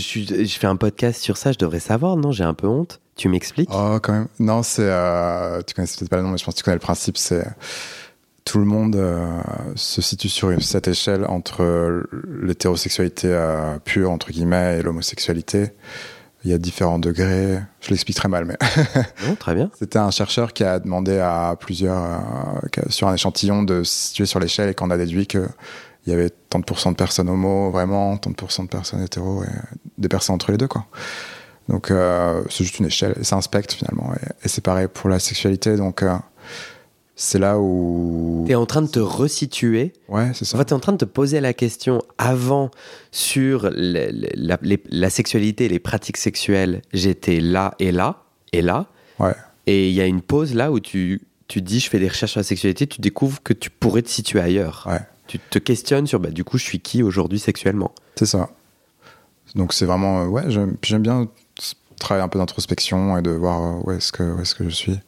fais 0.60 0.68
un 0.68 0.76
podcast 0.76 1.22
sur 1.22 1.38
ça, 1.38 1.52
je 1.54 1.60
devrais 1.60 1.80
savoir, 1.80 2.18
non? 2.18 2.32
J'ai 2.32 2.44
un 2.44 2.56
peu 2.56 2.68
honte. 2.68 3.00
Tu 3.16 3.30
m'expliques? 3.30 3.70
Oh, 3.72 4.00
quand 4.02 4.14
même. 4.14 4.28
Non, 4.40 4.64
c'est. 4.64 4.82
euh, 4.88 5.62
tu 5.66 5.74
connais 5.74 5.88
peut-être 5.88 6.10
pas 6.10 6.18
le 6.18 6.24
nom, 6.24 6.30
mais 6.30 6.38
je 6.38 6.44
pense 6.46 6.56
que 6.56 6.60
tu 6.60 6.64
connais 6.64 6.76
le 6.76 6.80
principe. 6.82 7.18
C'est. 7.18 7.46
Tout 8.46 8.60
le 8.60 8.66
monde 8.66 8.96
euh, 8.98 9.40
se 9.76 10.02
situe 10.02 10.28
sur 10.30 10.50
une- 10.50 10.60
cette 10.60 10.88
échelle 10.90 11.24
entre 11.26 12.04
l'hétérosexualité 12.42 13.28
euh, 13.32 13.78
pure, 13.86 14.12
entre 14.12 14.32
guillemets, 14.32 14.80
et 14.80 14.82
l'homosexualité. 14.82 15.72
Il 16.44 16.52
y 16.52 16.54
a 16.54 16.58
différents 16.58 17.00
degrés. 17.00 17.58
Je 17.80 17.90
l'explique 17.92 18.18
très 18.18 18.28
mal, 18.28 18.44
mais. 18.46 18.58
Non, 19.26 19.36
très 19.36 19.56
bien. 19.56 19.72
C'était 19.80 20.00
un 20.00 20.12
chercheur 20.12 20.52
qui 20.52 20.66
a 20.66 20.80
demandé 20.80 21.20
à 21.20 21.56
plusieurs, 21.58 22.22
sur 22.90 23.08
un 23.08 23.14
échantillon, 23.14 23.64
de 23.64 23.84
se 23.84 24.08
situer 24.08 24.26
sur 24.26 24.40
l'échelle 24.42 24.70
et 24.70 24.74
qu'on 24.74 24.90
a 24.90 24.98
déduit 24.98 25.26
qu'il 25.26 25.48
y 26.08 26.12
avait 26.12 26.32
tant 26.50 26.60
de 26.60 26.66
pourcents 26.66 26.92
de 26.92 26.98
personnes 26.98 27.30
homo, 27.30 27.72
vraiment, 27.72 28.18
tant 28.18 28.30
de 28.32 28.36
pourcents 28.36 28.64
de 28.64 28.70
personnes 28.70 29.02
hétéro, 29.02 29.44
et 29.46 29.48
des 29.98 30.10
personnes 30.10 30.36
entre 30.36 30.52
les 30.52 30.58
deux, 30.58 30.68
quoi. 30.68 30.86
Donc, 31.70 31.92
euh, 31.92 32.44
c'est 32.50 32.64
juste 32.64 32.80
une 32.80 32.86
échelle, 32.88 33.16
et 33.20 33.24
c'est 33.24 33.36
un 33.36 33.42
spectre 33.42 33.74
finalement. 33.74 34.14
Et, 34.16 34.46
et 34.46 34.50
c'est 34.50 34.64
pareil 34.64 34.88
pour 34.94 35.10
la 35.10 35.20
sexualité, 35.20 35.78
donc 35.78 36.04
euh, 36.04 36.14
c'est 37.16 37.40
là 37.40 37.58
où. 37.60 38.44
T'es 38.48 38.56
en 38.56 38.66
train 38.66 38.82
de 38.82 38.88
te 38.88 39.00
resituer. 39.00 39.94
Ouais, 40.10 40.32
c'est 40.34 40.46
ça. 40.46 40.58
En 40.58 40.60
fait, 40.60 40.66
t'es 40.66 40.74
en 40.74 40.80
train 40.80 40.92
de 40.92 40.98
te 40.98 41.06
poser 41.06 41.40
la 41.40 41.54
question 41.54 42.02
avant 42.18 42.70
sur 43.12 43.70
la, 43.74 44.08
les- 44.62 44.84
la 44.90 45.10
sexualité, 45.10 45.70
les 45.70 45.80
pratiques 45.80 46.18
sexuelles. 46.18 46.82
J'étais 46.92 47.40
là 47.40 47.76
et 47.80 47.92
là 47.92 48.24
et 48.52 48.62
là. 48.62 48.88
Ouais. 49.20 49.36
Et 49.68 49.88
il 49.90 49.94
y 49.96 50.02
a 50.02 50.06
une 50.06 50.22
pause 50.22 50.54
là 50.56 50.72
où 50.72 50.80
tu, 50.82 51.22
tu 51.48 51.62
dis 51.62 51.80
je 51.80 51.90
fais 51.90 52.00
des 52.00 52.10
recherches 52.10 52.32
sur 52.34 52.40
la 52.40 52.44
sexualité, 52.44 52.88
tu 52.88 53.00
découvres 53.00 53.42
que 53.42 53.54
tu 53.54 53.70
pourrais 53.70 54.02
te 54.02 54.10
situer 54.10 54.42
ailleurs. 54.42 54.86
Ouais. 54.92 55.00
Tu 55.28 55.40
te 55.40 55.60
questionnes 55.60 56.08
sur 56.08 56.20
bah, 56.20 56.32
du 56.32 56.44
coup 56.44 56.58
je 56.58 56.64
suis 56.66 56.82
qui 56.82 57.02
aujourd'hui 57.04 57.40
sexuellement? 57.40 57.94
C'est 58.16 58.26
ça. 58.26 58.50
Donc 59.56 59.72
c'est 59.72 59.86
vraiment 59.86 60.24
euh, 60.24 60.28
ouais, 60.28 60.44
j'aime 60.50 61.02
bien 61.02 61.30
travailler 62.00 62.24
un 62.24 62.28
peu 62.30 62.40
d'introspection 62.40 63.18
et 63.18 63.22
de 63.22 63.32
voir 63.32 63.62
euh, 63.62 63.80
où 63.84 63.92
est-ce 63.92 64.12
que 64.12 64.24
où 64.24 64.40
est-ce 64.42 64.56
que 64.56 64.64
je 64.66 64.70
suis. 64.76 65.00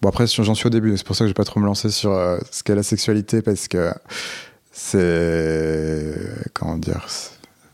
Bon 0.00 0.08
après 0.10 0.26
j'en 0.26 0.54
suis 0.54 0.66
au 0.66 0.70
début, 0.70 0.96
c'est 0.96 1.04
pour 1.06 1.16
ça 1.16 1.24
que 1.24 1.26
je 1.26 1.30
vais 1.30 1.34
pas 1.34 1.44
trop 1.44 1.58
me 1.60 1.66
lancer 1.66 1.90
sur 1.90 2.12
euh, 2.12 2.38
ce 2.52 2.62
qu'est 2.62 2.74
la 2.76 2.82
sexualité 2.84 3.42
parce 3.42 3.66
que 3.68 3.90
c'est 4.72 6.14
comment 6.54 6.76
dire, 6.76 7.06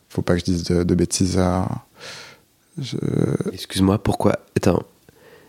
faut 0.09 0.23
pas 0.23 0.35
que 0.35 0.41
je 0.41 0.45
dise 0.45 0.65
de, 0.65 0.83
de 0.85 0.95
bêtises. 0.95 1.39
hein. 1.39 1.69
Je- 2.81 2.97
Excuse-moi, 3.53 4.03
pourquoi 4.03 4.39
Attends, 4.57 4.83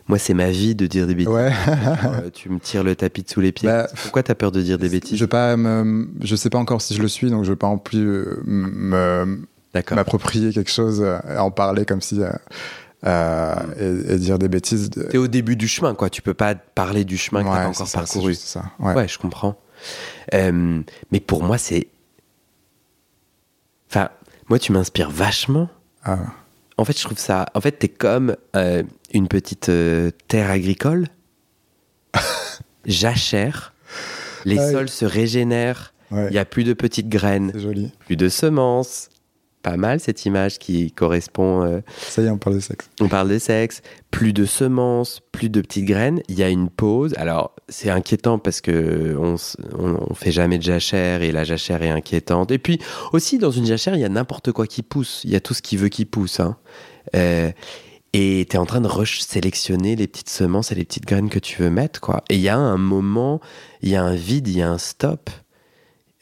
moi 0.08 0.20
c'est 0.20 0.34
ma 0.34 0.52
vie 0.52 0.76
de 0.76 0.86
dire 0.86 1.08
des 1.08 1.16
bêtises. 1.16 1.34
Ouais. 1.34 1.52
Euh, 1.70 2.30
tu 2.34 2.50
me 2.50 2.60
tires 2.60 2.84
le 2.84 2.96
tapis 2.96 3.24
de 3.24 3.30
sous 3.30 3.42
les 3.42 3.52
pieds. 3.52 3.70
Bah, 3.70 3.88
pourquoi 4.04 4.22
t'as 4.22 4.36
peur 4.36 4.52
de 4.52 4.62
dire 4.62 4.78
des 4.78 4.90
bêtises? 4.90 5.18
Je 5.18 5.26
pas 5.26 5.56
me- 5.58 6.08
je 6.22 6.36
sais 6.36 6.50
pas 6.50 6.58
encore 6.60 6.82
si 6.82 6.94
je 6.94 7.02
le 7.02 7.08
suis, 7.08 7.30
donc 7.30 7.44
je 7.46 7.50
veux 7.52 7.56
pas 7.56 7.68
en 7.68 7.78
plus 7.78 8.06
me 8.46 9.40
m'approprier 9.92 10.54
quelque 10.54 10.72
chose, 10.72 11.06
et 11.30 11.38
en 11.38 11.52
parler 11.52 11.86
comme 11.86 12.02
si 12.02 12.22
euh, 12.22 12.30
euh, 13.06 13.56
et, 14.10 14.14
et 14.14 14.18
dire 14.18 14.40
des 14.40 14.48
bêtises. 14.48 14.90
de- 14.90 15.04
T'es 15.04 15.18
au 15.18 15.28
début 15.28 15.56
du 15.56 15.68
chemin, 15.68 15.94
quoi. 15.96 16.10
Tu 16.10 16.22
peux 16.22 16.34
pas 16.34 16.56
parler 16.56 17.04
du 17.06 17.18
chemin 17.18 17.42
que 17.44 17.48
t'as 17.48 17.52
Ouais, 17.52 17.58
pas 17.58 17.74
c'est 17.74 17.82
encore 17.82 17.88
ça, 17.88 18.00
parcouru. 18.00 18.34
ça. 18.36 18.64
Ouais. 18.80 18.94
Ouais. 18.94 19.08
je 19.08 19.18
comprends. 19.20 19.56
Euh, 20.34 20.82
mais 21.12 21.20
pour 21.20 21.44
moi, 21.44 21.58
c'est. 21.58 21.88
Enfin, 23.90 24.10
moi, 24.50 24.60
tu 24.60 24.72
m'inspires 24.72 25.12
vachement. 25.12 25.70
Ah, 26.04 26.18
En 26.78 26.86
fait, 26.86 26.98
je 26.98 27.04
trouve 27.04 27.18
ça. 27.20 27.46
En 27.54 27.62
fait, 27.62 27.74
t'es 27.74 27.88
comme 27.90 28.36
euh, 28.56 28.84
une 29.14 29.28
petite 29.28 29.72
terre 30.28 30.50
agricole. 30.52 31.08
jachère, 32.86 33.74
les 34.46 34.58
Ouais. 34.58 34.72
sols 34.72 34.90
se 34.90 35.06
régénèrent, 35.06 35.94
Ouais, 36.12 36.28
il 36.30 36.32
n'y 36.34 36.38
a 36.38 36.46
plus 36.46 36.64
de 36.64 36.74
petites 36.74 37.10
graines, 37.10 37.50
c'est 37.54 37.60
joli. 37.62 37.92
plus 38.06 38.16
de 38.16 38.30
semences. 38.30 39.10
Pas 39.66 39.78
mal 39.78 40.00
cette 40.00 40.26
image 40.26 40.60
qui 40.60 40.92
correspond. 40.92 41.64
euh, 41.64 41.82
Ça 41.98 42.22
y 42.22 42.26
est, 42.26 42.30
on 42.30 42.38
parle 42.38 42.58
de 42.58 42.60
sexe. 42.60 42.88
on 43.02 43.08
parle 43.08 43.30
de 43.30 43.40
sexe, 43.40 43.82
plus 44.12 44.32
de 44.32 44.46
semences, 44.46 45.22
plus 45.32 45.50
de 45.50 45.60
petites 45.60 45.86
graines. 45.86 46.22
Il 46.30 46.38
y 46.38 46.44
a 46.44 46.50
une 46.50 46.70
pause. 46.70 47.16
Alors 47.18 47.52
c'est 47.68 47.90
inquiétant 47.90 48.38
parce 48.38 48.62
que 48.62 49.16
on, 49.20 49.34
s- 49.34 49.58
on, 49.76 49.98
on 50.08 50.14
fait 50.14 50.32
jamais 50.32 50.60
de 50.60 50.64
jachère 50.64 51.24
et 51.24 51.32
la 51.32 51.44
jachère 51.44 51.82
est 51.82 51.90
inquiétante. 51.90 52.52
Et 52.52 52.60
puis 52.60 52.80
aussi 53.12 53.40
dans 53.40 53.50
une 53.50 53.66
jachère, 53.66 53.96
il 53.96 54.02
y 54.02 54.06
a 54.06 54.10
n'importe 54.10 54.52
quoi 54.52 54.68
qui 54.68 54.84
pousse. 54.84 55.22
Il 55.24 55.32
y 55.32 55.36
a 55.36 55.40
tout 55.40 55.56
ce 55.56 55.64
qui 55.64 55.78
veut 55.78 55.90
qui 55.90 56.06
pousse. 56.06 56.40
hein. 56.40 56.58
Euh, 57.16 57.50
et 58.14 58.46
tu 58.48 58.56
es 58.56 58.60
en 58.60 58.68
train 58.68 58.82
de 58.82 58.90
sélectionner 59.06 59.96
les 59.96 60.06
petites 60.08 60.30
semences 60.30 60.72
et 60.72 60.76
les 60.76 60.86
petites 60.86 61.06
graines 61.08 61.30
que 61.30 61.40
tu 61.40 61.64
veux 61.64 61.72
mettre. 61.72 62.02
quoi. 62.02 62.24
Et 62.30 62.36
il 62.36 62.42
y 62.42 62.50
a 62.50 62.56
un 62.58 62.78
moment, 62.78 63.42
il 63.82 63.90
y 63.90 63.96
a 63.96 64.04
un 64.04 64.14
vide, 64.14 64.48
il 64.48 64.58
y 64.60 64.62
a 64.62 64.70
un 64.70 64.78
stop. 64.78 65.30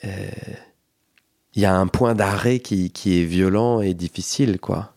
Euh, 0.05 0.09
Il 1.55 1.61
y 1.61 1.65
a 1.65 1.75
un 1.75 1.87
point 1.87 2.15
d'arrêt 2.15 2.59
qui, 2.59 2.89
qui 2.91 3.21
est 3.21 3.25
violent 3.25 3.81
et 3.81 3.93
difficile. 3.93 4.59
quoi. 4.59 4.93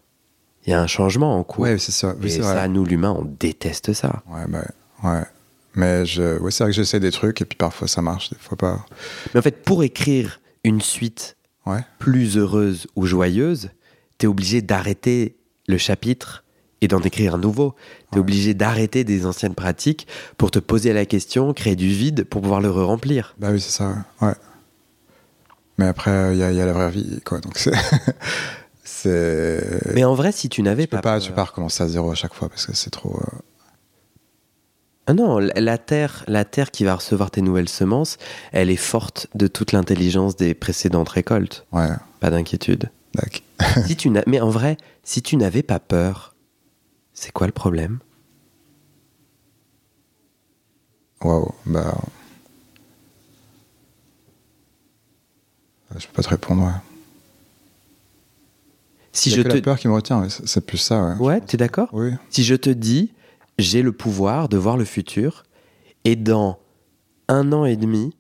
Il 0.66 0.71
y 0.71 0.73
a 0.73 0.81
un 0.81 0.87
changement 0.87 1.38
en 1.38 1.45
cours. 1.45 1.64
Ouais, 1.64 1.79
c'est 1.79 1.92
ça. 1.92 2.14
Oui, 2.21 2.27
et 2.27 2.42
ça, 2.42 2.53
vrai. 2.55 2.69
nous, 2.69 2.85
l'humain, 2.85 3.14
on 3.19 3.25
déteste 3.25 3.92
ça. 3.92 4.23
Ouais, 4.29 4.47
bah, 4.49 4.64
ouais. 5.05 5.23
Mais 5.75 6.07
je... 6.07 6.38
ouais, 6.38 6.51
c'est 6.51 6.64
vrai 6.64 6.71
que 6.73 6.77
j'essaie 6.77 7.01
des 7.01 7.11
trucs 7.12 7.40
et 7.42 7.45
puis 7.45 7.57
parfois 7.59 7.87
ça 7.87 8.01
marche, 8.01 8.31
des 8.31 8.38
fois 8.38 8.57
pas. 8.57 8.87
Mais 9.35 9.40
en 9.40 9.42
fait, 9.42 9.62
pour 9.62 9.83
écrire 9.83 10.40
une 10.64 10.81
suite 10.81 11.37
Ouais. 11.66 11.81
plus 11.99 12.37
heureuse 12.38 12.87
ou 12.97 13.07
joyeuse, 13.07 13.71
t'es 14.19 14.27
obligé 14.29 14.62
d'arrêter 14.62 15.37
le 15.66 15.79
chapitre 15.79 16.45
et 16.81 16.87
d'en 16.88 17.01
écrire 17.01 17.35
un 17.35 17.38
nouveau. 17.38 17.75
T'es 18.11 18.16
Ouais. 18.16 18.21
obligé 18.21 18.55
d'arrêter 18.55 19.03
des 19.05 19.27
anciennes 19.27 19.55
pratiques 19.57 20.07
pour 20.38 20.51
te 20.53 20.59
poser 20.61 20.92
la 20.92 21.05
question, 21.07 21.53
créer 21.53 21.75
du 21.77 21.88
vide 21.88 22.25
pour 22.25 22.40
pouvoir 22.40 22.61
le 22.61 22.71
remplir. 22.71 23.35
Bah 23.38 23.49
oui, 23.51 23.61
c'est 23.61 23.71
ça, 23.73 23.97
ouais. 24.23 24.33
Mais 25.78 25.86
après, 25.86 26.34
il 26.34 26.38
y, 26.38 26.42
a- 26.42 26.50
il 26.52 26.56
y 26.56 26.60
a 26.60 26.66
la 26.66 26.72
vraie 26.72 26.90
vie, 26.90 27.20
quoi. 27.24 27.40
Donc 27.40 27.58
c'est. 27.58 27.72
Mais 29.94 30.04
en 30.04 30.14
vrai, 30.14 30.32
si 30.32 30.48
tu 30.48 30.62
n'avais 30.62 30.86
peux 30.86 30.96
pas, 30.96 31.02
pas, 31.02 31.12
peur- 31.14 31.22
tu 31.22 31.28
peux 31.30 31.36
pas 31.36 31.44
recommencer 31.44 31.82
à 31.84 31.88
zéro 31.88 32.10
à 32.10 32.14
chaque 32.14 32.34
fois 32.34 32.48
parce 32.48 32.66
que 32.66 32.74
c'est 32.74 32.90
trop. 32.90 33.16
euh, 33.16 33.38
Ah 35.06 35.14
non, 35.14 35.38
la- 35.38 35.60
la 35.60 35.78
terre, 35.78 36.24
la 36.26 36.44
terre 36.44 36.70
qui 36.72 36.84
va 36.84 36.96
recevoir 36.96 37.30
tes 37.30 37.42
nouvelles 37.42 37.68
semences, 37.68 38.16
elle 38.52 38.70
est 38.70 38.76
forte 38.76 39.28
de 39.34 39.46
toute 39.46 39.70
l'intelligence 39.72 40.34
des 40.34 40.54
précédentes 40.54 41.08
récoltes. 41.10 41.66
Ouais, 41.72 41.88
Pas 42.20 42.30
d'inquiétude. 42.30 42.90
d'accord. 43.14 43.84
si 43.86 43.96
tu 43.96 44.10
n'as, 44.10 44.22
mais 44.26 44.40
en 44.40 44.50
vrai, 44.50 44.76
si 45.04 45.22
tu 45.22 45.36
n'avais 45.36 45.62
pas 45.62 45.78
peur, 45.78 46.34
c'est 47.14 47.30
quoi 47.32 47.46
le 47.46 47.52
problème? 47.52 47.98
Waouh, 51.22 51.52
bah. 51.66 51.94
Je 55.94 56.07
peux 56.07 56.12
pas 56.14 56.22
te 56.22 56.29
répondre, 56.29 56.62
ouais. 56.64 56.72
Si 59.12 59.31
je 59.31 59.42
que 59.42 59.49
te, 59.49 59.55
la 59.57 59.62
peur 59.62 59.79
qui 59.79 59.88
me 59.88 59.94
retient, 59.94 60.27
c'est 60.29 60.64
plus 60.66 60.79
ça, 60.79 61.03
ouais. 61.03 61.14
ouais, 61.16 61.40
t'es 61.40 61.57
d'accord? 61.57 61.88
Oui, 61.92 62.12
Si 62.29 62.44
je 62.44 62.55
te 62.55 62.68
dis, 62.70 63.12
j'ai 63.59 63.83
le 63.83 63.92
pouvoir 63.92 64.49
de 64.49 64.57
voir 64.59 64.77
le 64.77 64.85
futur, 64.85 65.44
et 66.05 66.16
dans 66.16 66.59
un 67.29 67.53
an 67.53 67.64
et 67.64 67.77
demi, 67.77 68.14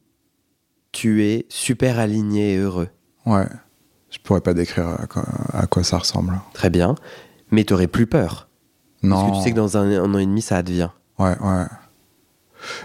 tu 0.92 1.24
es 1.24 1.44
super 1.50 1.98
aligné 1.98 2.54
et 2.54 2.56
heureux. 2.58 2.88
ouais. 3.26 3.46
Je 4.08 4.18
pourrais 4.22 4.40
pas 4.40 4.54
décrire 4.54 4.88
à 4.88 5.06
quoi, 5.06 5.24
à 5.52 5.66
quoi 5.66 5.82
ça 5.84 5.98
ressemble. 5.98 6.40
Très 6.54 6.70
bien, 6.70 6.94
mais 7.50 7.64
t'aurais 7.64 7.88
plus 7.88 8.06
peur. 8.06 8.48
Non. 9.02 9.16
Parce 9.16 9.30
que 9.30 9.36
tu 9.36 9.42
sais 9.42 9.50
que 9.50 9.56
dans 9.56 9.76
un, 9.76 9.90
un 10.02 10.14
an 10.14 10.18
et 10.18 10.24
demi, 10.24 10.40
ça 10.40 10.56
advient. 10.56 10.88
Ouais, 11.18 11.36
ouais. 11.38 11.64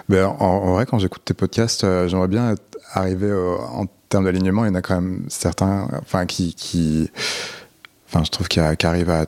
Mais 0.09 0.21
en, 0.21 0.35
en 0.41 0.73
vrai, 0.73 0.85
quand 0.85 0.99
j'écoute 0.99 1.21
tes 1.23 1.33
podcasts, 1.33 1.85
euh, 1.85 2.07
j'aimerais 2.09 2.27
bien 2.27 2.51
être 2.51 2.77
arrivé 2.91 3.31
au- 3.31 3.59
en 3.61 3.85
termes 4.11 4.25
d'alignement. 4.25 4.65
Il 4.65 4.67
y 4.67 4.71
en 4.71 4.75
a 4.75 4.81
quand 4.81 5.01
même 5.01 5.25
certains, 5.29 5.87
enfin, 6.01 6.25
qui, 6.25 6.53
qui 6.53 7.09
enfin, 8.07 8.23
je 8.23 8.29
trouve 8.31 8.47
qui, 8.47 8.59
qui 8.77 8.85
arrivent 8.85 9.09
à, 9.09 9.25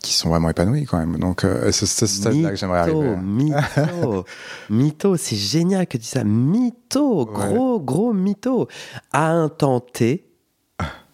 qui 0.00 0.12
sont 0.14 0.28
vraiment 0.28 0.48
épanouis 0.50 0.84
quand 0.84 0.98
même. 0.98 1.16
Donc, 1.18 1.44
euh, 1.44 1.72
c'est 1.72 1.86
ce 1.86 2.06
stade-là 2.06 2.50
que 2.50 2.56
j'aimerais 2.56 2.78
arriver. 2.78 3.16
Mytho, 3.16 4.24
mytho, 4.70 5.16
c'est 5.16 5.36
génial 5.36 5.86
que 5.86 5.92
tu 5.92 6.02
dis 6.02 6.06
ça. 6.08 6.22
Mytho, 6.24 7.26
gros, 7.26 7.80
gros 7.80 8.12
mytho. 8.12 8.68
À 9.12 9.30
un 9.30 9.48
temps 9.48 9.80
T, 9.80 10.24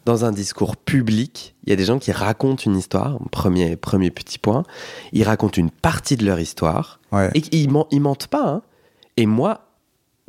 dans 0.04 0.26
un 0.26 0.32
discours 0.32 0.76
public, 0.76 1.54
il 1.64 1.70
y 1.70 1.72
a 1.72 1.76
des 1.76 1.84
gens 1.87 1.98
qui 1.98 2.12
racontent 2.12 2.62
une 2.66 2.76
histoire, 2.76 3.18
premier, 3.30 3.76
premier 3.76 4.10
petit 4.10 4.38
point, 4.38 4.64
ils 5.12 5.24
racontent 5.24 5.58
une 5.58 5.70
partie 5.70 6.16
de 6.18 6.26
leur 6.26 6.38
histoire, 6.38 7.00
Ouais. 7.10 7.30
et 7.34 7.42
ils, 7.52 7.70
ils 7.90 8.00
mentent 8.00 8.26
pas. 8.26 8.46
hein. 8.46 8.62
Et 9.16 9.24
moi, 9.24 9.62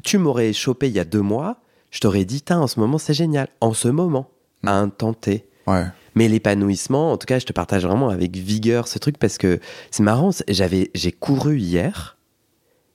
tu 0.04 0.18
m'aurais 0.18 0.54
chopé 0.54 0.88
il 0.88 0.94
y 0.96 1.00
a 1.00 1.04
deux 1.04 1.20
mois, 1.22 1.58
je 1.96 2.02
t'aurais 2.02 2.26
dit, 2.26 2.44
en 2.50 2.68
ce 2.68 2.78
moment 2.78 2.98
c'est 2.98 3.14
génial, 3.14 3.48
en 3.62 3.72
ce 3.72 3.88
moment, 3.88 4.30
à 4.66 4.74
un 4.74 4.90
temps 4.90 5.14
T. 5.14 5.48
Ouais. 5.66 5.86
Mais 6.14 6.28
l'épanouissement, 6.28 7.14
en 7.14 7.18
tout 7.18 7.26
cas, 7.26 7.40
je 7.40 7.46
te 7.46 7.54
partage 7.54 7.86
vraiment 7.86 8.10
avec 8.10 8.36
vigueur 8.36 8.90
ce 8.90 9.00
truc 9.00 9.18
parce 9.18 9.38
que 9.38 9.62
c'est 9.92 10.04
marrant. 10.04 10.32
J'avais, 10.50 10.92
j'ai 10.94 11.14
couru 11.14 11.58
hier. 11.58 12.18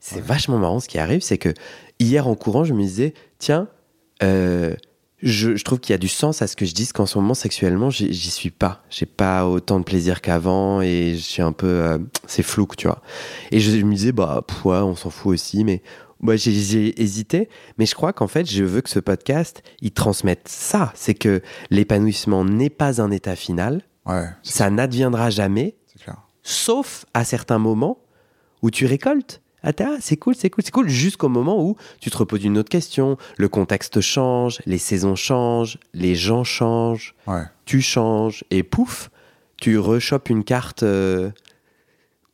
C'est 0.00 0.20
vachement 0.20 0.58
marrant 0.58 0.80
ce 0.80 0.88
qui 0.88 0.98
arrive, 0.98 1.22
c'est 1.22 1.38
que 1.38 1.54
hier 1.98 2.28
en 2.28 2.34
courant, 2.34 2.64
je 2.64 2.74
me 2.74 2.82
disais, 2.82 3.14
tiens, 3.38 3.68
euh, 4.22 4.74
je, 5.22 5.56
je 5.56 5.64
trouve 5.64 5.80
qu'il 5.80 5.92
y 5.92 5.94
a 5.94 5.98
du 5.98 6.08
sens 6.08 6.42
à 6.42 6.46
ce 6.46 6.54
que 6.54 6.66
je 6.66 6.74
dise 6.74 6.92
qu'en 6.92 7.06
ce 7.06 7.16
moment 7.16 7.34
sexuellement, 7.34 7.88
j'y 7.88 8.12
j'y 8.12 8.30
suis 8.30 8.50
pas. 8.50 8.82
J'ai 8.90 9.06
pas 9.06 9.46
autant 9.46 9.78
de 9.78 9.84
plaisir 9.84 10.20
qu'avant 10.20 10.82
et 10.82 11.14
je 11.16 11.22
suis 11.22 11.42
un 11.42 11.52
peu, 11.52 11.66
euh, 11.66 11.98
c'est 12.26 12.42
flou, 12.42 12.68
tu 12.76 12.86
vois. 12.86 13.00
Et 13.50 13.60
je 13.60 13.82
me 13.82 13.94
disais, 13.94 14.12
bah, 14.12 14.44
pff, 14.46 14.64
ouais, 14.66 14.76
on 14.76 14.94
s'en 14.94 15.10
fout 15.10 15.32
aussi, 15.32 15.64
mais 15.64 15.82
moi, 16.20 16.37
j'ai- 16.37 17.00
hésité, 17.00 17.48
mais 17.78 17.87
je 17.87 17.94
crois 17.94 18.12
qu'en 18.12 18.28
fait, 18.28 18.48
je 18.50 18.64
veux 18.64 18.80
que 18.80 18.90
ce 18.90 18.98
podcast, 19.00 19.62
il 19.80 19.92
transmette 19.92 20.48
ça. 20.48 20.92
C'est 20.94 21.14
que 21.14 21.42
l'épanouissement 21.70 22.44
n'est 22.44 22.70
pas 22.70 23.00
un 23.02 23.11
état 23.11 23.37
final, 23.37 23.83
Ouais. 24.06 24.26
Ça 24.42 24.70
n'adviendra 24.70 25.28
jamais, 25.30 25.76
clair. 26.02 26.16
sauf 26.42 27.04
à 27.14 27.24
certains 27.24 27.59
moments 27.59 27.98
où 28.62 28.70
tu 28.70 28.87
récoltes. 28.87 29.40
Ah, 29.62 29.72
ah, 29.80 29.96
c'est 30.00 30.16
cool, 30.16 30.35
c'est 30.35 30.48
cool, 30.48 30.64
c'est 30.64 30.70
cool, 30.70 30.88
jusqu'au 30.88 31.28
moment 31.28 31.62
où 31.62 31.76
tu 32.00 32.11
te 32.11 32.16
reposes 32.16 32.42
une 32.44 32.56
autre 32.56 32.70
question, 32.70 33.18
le 33.37 33.48
contexte 33.50 34.00
change, 34.00 34.59
les 34.64 34.78
saisons 34.78 35.16
changent, 35.16 35.78
les 35.92 36.14
gens 36.14 36.44
changent, 36.44 37.14
Ouais. 37.26 37.42
tu 37.66 37.83
changes, 37.83 38.42
et 38.50 38.62
pouf, 38.62 39.11
tu 39.59 39.78
rechopes 39.78 40.30
une 40.30 40.44
carte 40.44 40.83
euh, 40.83 41.30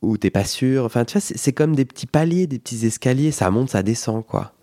où 0.01 0.17
t'es 0.17 0.29
pas 0.29 0.43
sûr. 0.43 0.85
Enfin, 0.85 1.05
tu 1.05 1.17
vois, 1.17 1.21
c'est 1.21 1.53
comme 1.53 1.75
des 1.75 1.85
petits 1.85 2.07
paliers, 2.07 2.47
des 2.47 2.59
petits 2.59 2.85
escaliers, 2.85 3.31
ça 3.31 3.49
monte, 3.51 3.69
ça 3.69 3.83
descend, 3.83 4.25
quoi. 4.25 4.53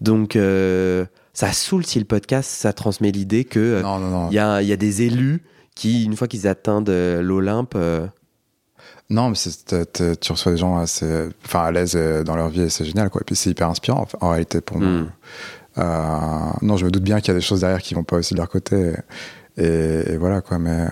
Donc, 0.00 0.36
euh, 0.36 1.06
ça 1.32 1.52
saoule 1.52 1.84
si 1.84 1.98
le 1.98 2.04
podcast, 2.04 2.48
ça 2.48 2.72
transmet 2.72 3.10
l'idée 3.10 3.44
que 3.44 3.82
euh, 3.84 4.26
il 4.30 4.34
y 4.34 4.38
a, 4.38 4.62
y 4.62 4.72
a 4.72 4.76
des 4.76 5.02
élus 5.02 5.42
qui, 5.74 6.04
une 6.04 6.16
fois 6.16 6.28
qu'ils 6.28 6.46
atteignent 6.46 6.84
euh, 6.88 7.22
l'Olympe, 7.22 7.74
euh, 7.76 8.06
Non, 9.10 9.30
mais 9.30 9.36
tu 9.36 10.32
reçois 10.32 10.52
des 10.52 10.58
gens 10.58 10.78
assez, 10.78 11.28
enfin, 11.44 11.64
à 11.64 11.72
l'aise 11.72 11.96
dans 12.24 12.36
leur 12.36 12.48
vie 12.48 12.62
et 12.62 12.68
c'est 12.68 12.84
génial, 12.84 13.10
quoi. 13.10 13.20
Et 13.22 13.24
puis 13.24 13.36
c'est 13.36 13.50
hyper 13.50 13.68
inspirant, 13.68 14.06
en, 14.20 14.30
réalité, 14.30 14.60
pour 14.60 14.78
moi. 14.78 14.88
Mm. 14.88 15.12
Euh, 15.78 16.50
non, 16.62 16.76
je 16.76 16.84
me 16.84 16.90
doute 16.92 17.02
bien 17.02 17.18
qu'il 17.20 17.28
y 17.28 17.30
a 17.32 17.34
des 17.34 17.44
choses 17.44 17.60
derrière 17.60 17.82
qui 17.82 17.94
vont 17.94 18.04
pas 18.04 18.16
aussi 18.16 18.34
de 18.34 18.38
leur 18.38 18.48
côté. 18.48 18.92
Et, 19.56 20.12
et 20.12 20.16
voilà, 20.16 20.40
quoi. 20.40 20.58
Mais, 20.58 20.86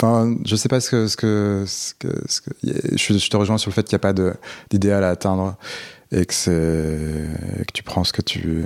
enfin, 0.00 0.36
je 0.44 0.54
sais 0.54 0.68
pas 0.68 0.80
ce 0.80 0.90
que, 0.90 1.06
ce 1.08 1.16
que, 1.16 1.64
ce 1.66 2.40
que, 2.40 2.50
je, 2.62 3.28
te 3.28 3.36
rejoins 3.36 3.58
sur 3.58 3.70
le 3.70 3.74
fait 3.74 3.82
qu'il 3.82 3.96
n'y 3.96 4.06
a 4.06 4.12
pas 4.12 4.14
d'idéal 4.70 5.02
à 5.02 5.10
atteindre 5.10 5.56
et 6.12 6.24
que 6.24 6.34
c'est, 6.34 7.26
que 7.66 7.72
tu 7.72 7.82
prends 7.82 8.04
ce 8.04 8.12
que 8.12 8.22
tu, 8.22 8.64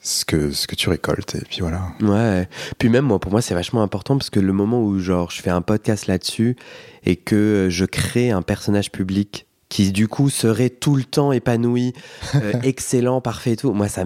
ce 0.00 0.24
que, 0.24 0.52
ce 0.52 0.66
que 0.68 0.76
tu 0.76 0.88
récoltes. 0.88 1.34
Et 1.34 1.44
puis 1.44 1.60
voilà. 1.60 1.92
Ouais. 2.00 2.48
Puis 2.78 2.88
même 2.88 3.04
moi, 3.04 3.18
pour 3.18 3.32
moi, 3.32 3.42
c'est 3.42 3.54
vachement 3.54 3.82
important 3.82 4.16
parce 4.16 4.30
que 4.30 4.40
le 4.40 4.52
moment 4.52 4.82
où 4.82 4.98
genre 5.00 5.30
je 5.30 5.42
fais 5.42 5.50
un 5.50 5.62
podcast 5.62 6.06
là-dessus 6.06 6.56
et 7.04 7.16
que 7.16 7.66
je 7.68 7.84
crée 7.84 8.30
un 8.30 8.42
personnage 8.42 8.92
public 8.92 9.47
qui 9.68 9.92
du 9.92 10.08
coup 10.08 10.30
serait 10.30 10.70
tout 10.70 10.96
le 10.96 11.04
temps 11.04 11.30
épanoui, 11.30 11.92
euh, 12.36 12.52
excellent, 12.62 13.20
parfait 13.20 13.52
et 13.52 13.56
tout, 13.56 13.72
moi 13.72 13.86
ça, 13.88 14.02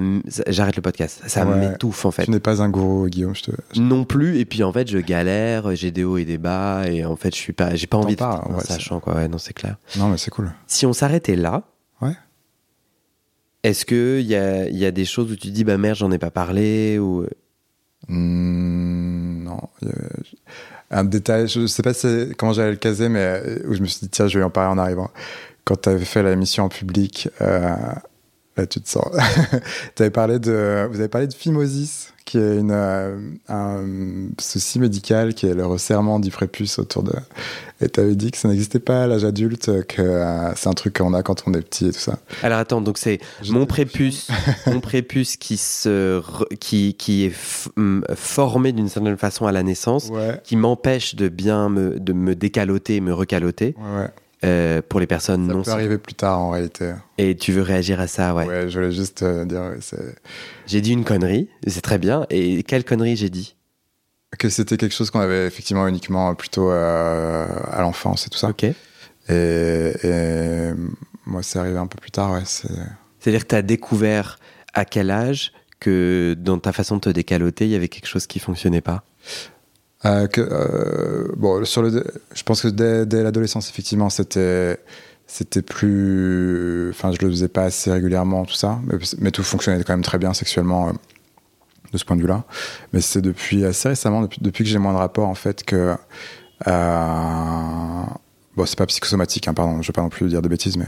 j'arrête 0.48 0.75
le 0.75 0.83
podcast. 0.83 1.22
Ça 1.29 1.46
Ouais. 1.46 1.57
m'étouffe 1.57 2.05
en 2.05 2.11
fait. 2.11 2.25
Tu 2.25 2.31
n'es 2.33 2.40
pas 2.40 2.62
un 2.62 2.68
gourou, 2.68 3.07
Guillaume, 3.09 3.35
je 3.37 3.42
te, 3.44 3.51
je 3.72 3.81
Non 3.81 4.05
plus. 4.05 4.38
Et 4.38 4.44
puis 4.44 4.64
en 4.64 4.72
fait, 4.72 4.88
je 4.88 4.98
galère, 4.98 5.75
j'ai 5.77 5.90
des 5.92 6.03
hauts 6.03 6.18
et 6.18 6.25
des 6.25 6.38
bas 6.38 6.83
et 6.88 7.05
en 7.05 7.14
fait, 7.14 7.31
je 7.35 7.40
suis 7.40 7.53
pas, 7.53 7.77
j'ai 7.77 7.87
pas 7.87 7.96
envie 7.96 8.16
de 8.16 8.22
ouais, 8.22 8.64
sachant 8.64 8.98
quoi. 8.98 9.14
Ouais, 9.14 9.29
non, 9.29 9.38
c'est 9.38 9.53
clair. 9.53 9.77
Non, 9.96 10.09
mais 10.09 10.16
c'est 10.18 10.31
cool. 10.31 10.51
Si 10.66 10.85
on 10.85 10.92
s'arrêtait 10.92 11.37
là. 11.37 11.62
Ouais. 12.01 12.16
Est-ce 13.62 13.85
que 13.85 14.18
il 14.20 14.27
y 14.27 14.35
a, 14.35 14.68
y 14.68 14.85
a 14.85 14.90
des 14.90 15.05
choses 15.05 15.31
où 15.31 15.37
tu 15.37 15.53
dis 15.53 15.62
bah 15.62 15.79
merde 15.79 15.96
j'en 15.96 16.11
ai 16.11 16.18
pas 16.18 16.33
parlé 16.33 16.98
ou 16.98 17.25
non. 18.09 19.61
il 19.83 19.88
y 19.88 19.90
a- 19.92 20.98
Un 20.98 21.05
détail, 21.05 21.48
je 21.48 21.66
sais 21.66 21.83
pas 21.83 21.94
si- 21.94 22.33
comment 22.37 22.53
j'allais 22.53 22.72
le 22.72 22.77
caser, 22.77 23.09
mais 23.09 23.20
euh, 23.20 23.59
où 23.68 23.75
je 23.75 23.81
me 23.81 23.87
suis 23.87 24.01
dit, 24.01 24.09
tiens, 24.11 24.27
je 24.29 24.38
vais 24.38 24.44
en 24.44 24.51
parler 24.51 24.70
en 24.72 24.79
arrivant. 24.79 25.11
Quand 25.64 25.83
tu 25.83 25.88
avais 25.88 26.05
fait 26.05 26.22
la 26.22 26.35
mission 26.37 26.64
en 26.64 26.68
public, 26.68 27.29
euh, 27.40 27.75
Là, 28.57 28.66
tu 28.66 28.83
te 28.83 28.88
sens. 28.88 29.07
avais 29.98 30.11
parlé 30.11 30.38
de, 30.38 30.87
vous 30.90 30.98
avez 30.98 31.09
parlé 31.09 31.27
de 31.27 31.33
phimosis, 31.33 32.12
qui 32.27 32.37
est 32.37 32.59
une, 32.59 32.70
euh, 32.70 33.16
un 33.48 33.83
souci 34.38 34.79
médical, 34.79 35.33
qui 35.33 35.46
est 35.46 35.55
le 35.55 35.64
resserrement 35.64 36.20
du 36.20 36.31
prépuce 36.31 36.79
autour 36.79 37.03
de. 37.03 37.14
Et 37.81 37.88
tu 37.88 38.01
avais 38.01 38.14
dit 38.14 38.31
que 38.31 38.37
ça 38.37 38.48
n'existait 38.48 38.79
pas 38.79 39.05
à 39.05 39.07
l'âge 39.07 39.25
adulte, 39.25 39.87
que 39.87 40.03
euh, 40.03 40.55
c'est 40.55 40.68
un 40.68 40.75
truc 40.75 40.98
qu'on 40.98 41.14
a 41.14 41.22
quand 41.22 41.44
on 41.46 41.55
est 41.55 41.62
petit 41.62 41.87
et 41.87 41.92
tout 41.92 41.98
ça. 41.98 42.18
Alors 42.42 42.59
attends, 42.59 42.83
donc 42.83 42.98
c'est 42.98 43.20
mon 43.48 43.64
prépuce, 43.64 44.29
mon 44.66 44.81
prépuce 44.81 45.38
qui, 45.38 45.57
se 45.57 46.22
qui, 46.57 46.92
qui 46.92 47.25
est 47.25 47.35
formé 48.14 48.72
d'une 48.72 48.90
certaine 48.90 49.16
façon 49.16 49.46
à 49.46 49.53
la 49.53 49.62
naissance, 49.62 50.11
qui 50.44 50.57
m'empêche 50.57 51.14
de 51.14 51.31
bien 51.31 51.70
me, 51.70 51.98
de 51.98 52.12
me 52.12 52.35
décaloter 52.35 52.96
et 52.96 53.01
me 53.01 53.14
recaloter. 53.14 53.75
Ouais, 53.79 54.11
euh, 54.44 54.83
pour 54.87 55.00
les 55.00 55.07
personnes 55.07 55.46
ça 55.46 55.55
non. 55.55 55.64
Ça 55.64 55.72
peut 55.72 55.78
arriver 55.78 55.98
plus 55.98 56.14
tard 56.14 56.38
en 56.38 56.50
réalité. 56.50 56.92
Et 57.18 57.37
tu 57.37 57.52
veux 57.52 57.62
réagir 57.62 58.00
à 58.00 58.07
ça, 58.07 58.35
ouais. 58.35 58.46
Ouais, 58.46 58.68
je 58.68 58.78
voulais 58.78 58.92
juste 58.92 59.22
euh, 59.22 59.44
dire. 59.44 59.62
j'ai 60.66 60.81
dit 60.81 60.92
une 60.92 61.05
connerie, 61.05 61.48
c'est 61.66 61.81
très 61.81 61.98
bien. 61.98 62.26
Et 62.31 62.62
quelle 62.62 62.85
connerie 62.85 63.16
j'ai 63.16 63.31
dit? 63.31 63.57
Que 64.38 64.48
c'était 64.48 64.76
quelque 64.76 64.94
chose 64.94 65.11
qu'on 65.11 65.20
avait 65.20 65.46
effectivement 65.46 65.87
uniquement 65.87 66.35
plutôt 66.35 66.70
euh, 66.70 67.46
à 67.70 67.83
l'enfance 67.83 68.26
et 68.26 68.31
tout 68.31 68.38
ça. 68.38 68.48
Ok. 68.48 68.64
Et, 68.64 68.74
et 69.28 70.72
moi, 71.26 71.42
c'est 71.42 71.59
arrivé 71.59 71.78
un 71.78 71.87
peu 71.87 71.98
plus 72.00 72.11
tard, 72.11 72.33
ouais. 72.33 72.42
C'est-à-dire 72.44 73.42
que 73.42 73.48
tu 73.48 73.55
as 73.55 73.62
découvert 73.62 74.38
à 74.74 74.85
quel 74.85 75.11
âge 75.11 75.52
que 75.78 76.35
dans 76.38 76.59
ta 76.59 76.72
façon 76.72 76.96
de 76.96 77.00
te 77.00 77.11
décaloter, 77.11 77.66
il 77.66 77.70
y 77.70 77.76
avait 77.76 77.88
quelque 77.88 78.07
chose 78.07 78.26
qui 78.26 78.38
fonctionnait 78.38 78.81
pas? 78.81 79.05
Euh, 80.05 80.27
euh, 80.38 81.29
bon, 81.37 81.65
sur 81.65 81.83
le, 81.83 82.05
je 82.35 82.43
pense 82.43 82.62
que 82.62 82.69
dès, 82.69 83.23
l'adolescence, 83.23 83.69
effectivement, 83.69 84.11
c'était 84.11 84.79
c'était 85.27 85.62
plus. 85.62 86.91
Enfin, 86.91 87.12
je 87.12 87.25
le 87.25 87.31
faisais 87.31 87.49
pas 87.49 87.65
assez 87.65 87.91
régulièrement, 87.91 88.45
tout 88.45 88.55
ça, 88.55 88.81
mais, 89.19 89.31
tout 89.31 89.43
fonctionnait 89.43 89.83
quand 89.85 89.93
même 89.93 90.03
très 90.03 90.19
bien 90.19 90.35
sexuellement 90.35 90.88
euh, 90.88 90.93
de 91.93 91.99
ce 91.99 92.05
point 92.05 92.17
de 92.17 92.23
vue-là. 92.23 92.45
Mais 92.93 93.01
c'est 93.01 93.23
depuis 93.23 93.65
assez 93.65 93.88
récemment, 93.88 94.23
depuis, 94.41 94.65
que 94.65 94.71
j'ai 94.71 94.79
moins 94.79 94.93
de 94.93 94.99
rapports, 94.99 95.29
en 95.29 95.35
fait, 95.35 95.65
que. 95.65 95.95
Bon, 98.55 98.67
c'est 98.67 98.77
pas 98.77 98.85
psychosomatique, 98.85 99.49
hein, 99.49 99.55
pardon, 99.55 99.81
je 99.81 99.88
vais 99.88 99.95
pas 99.95 100.03
non 100.03 100.11
plus 100.11 100.29
dire 100.29 100.43
de 100.43 100.49
bêtises, 100.49 100.77
mais 100.77 100.85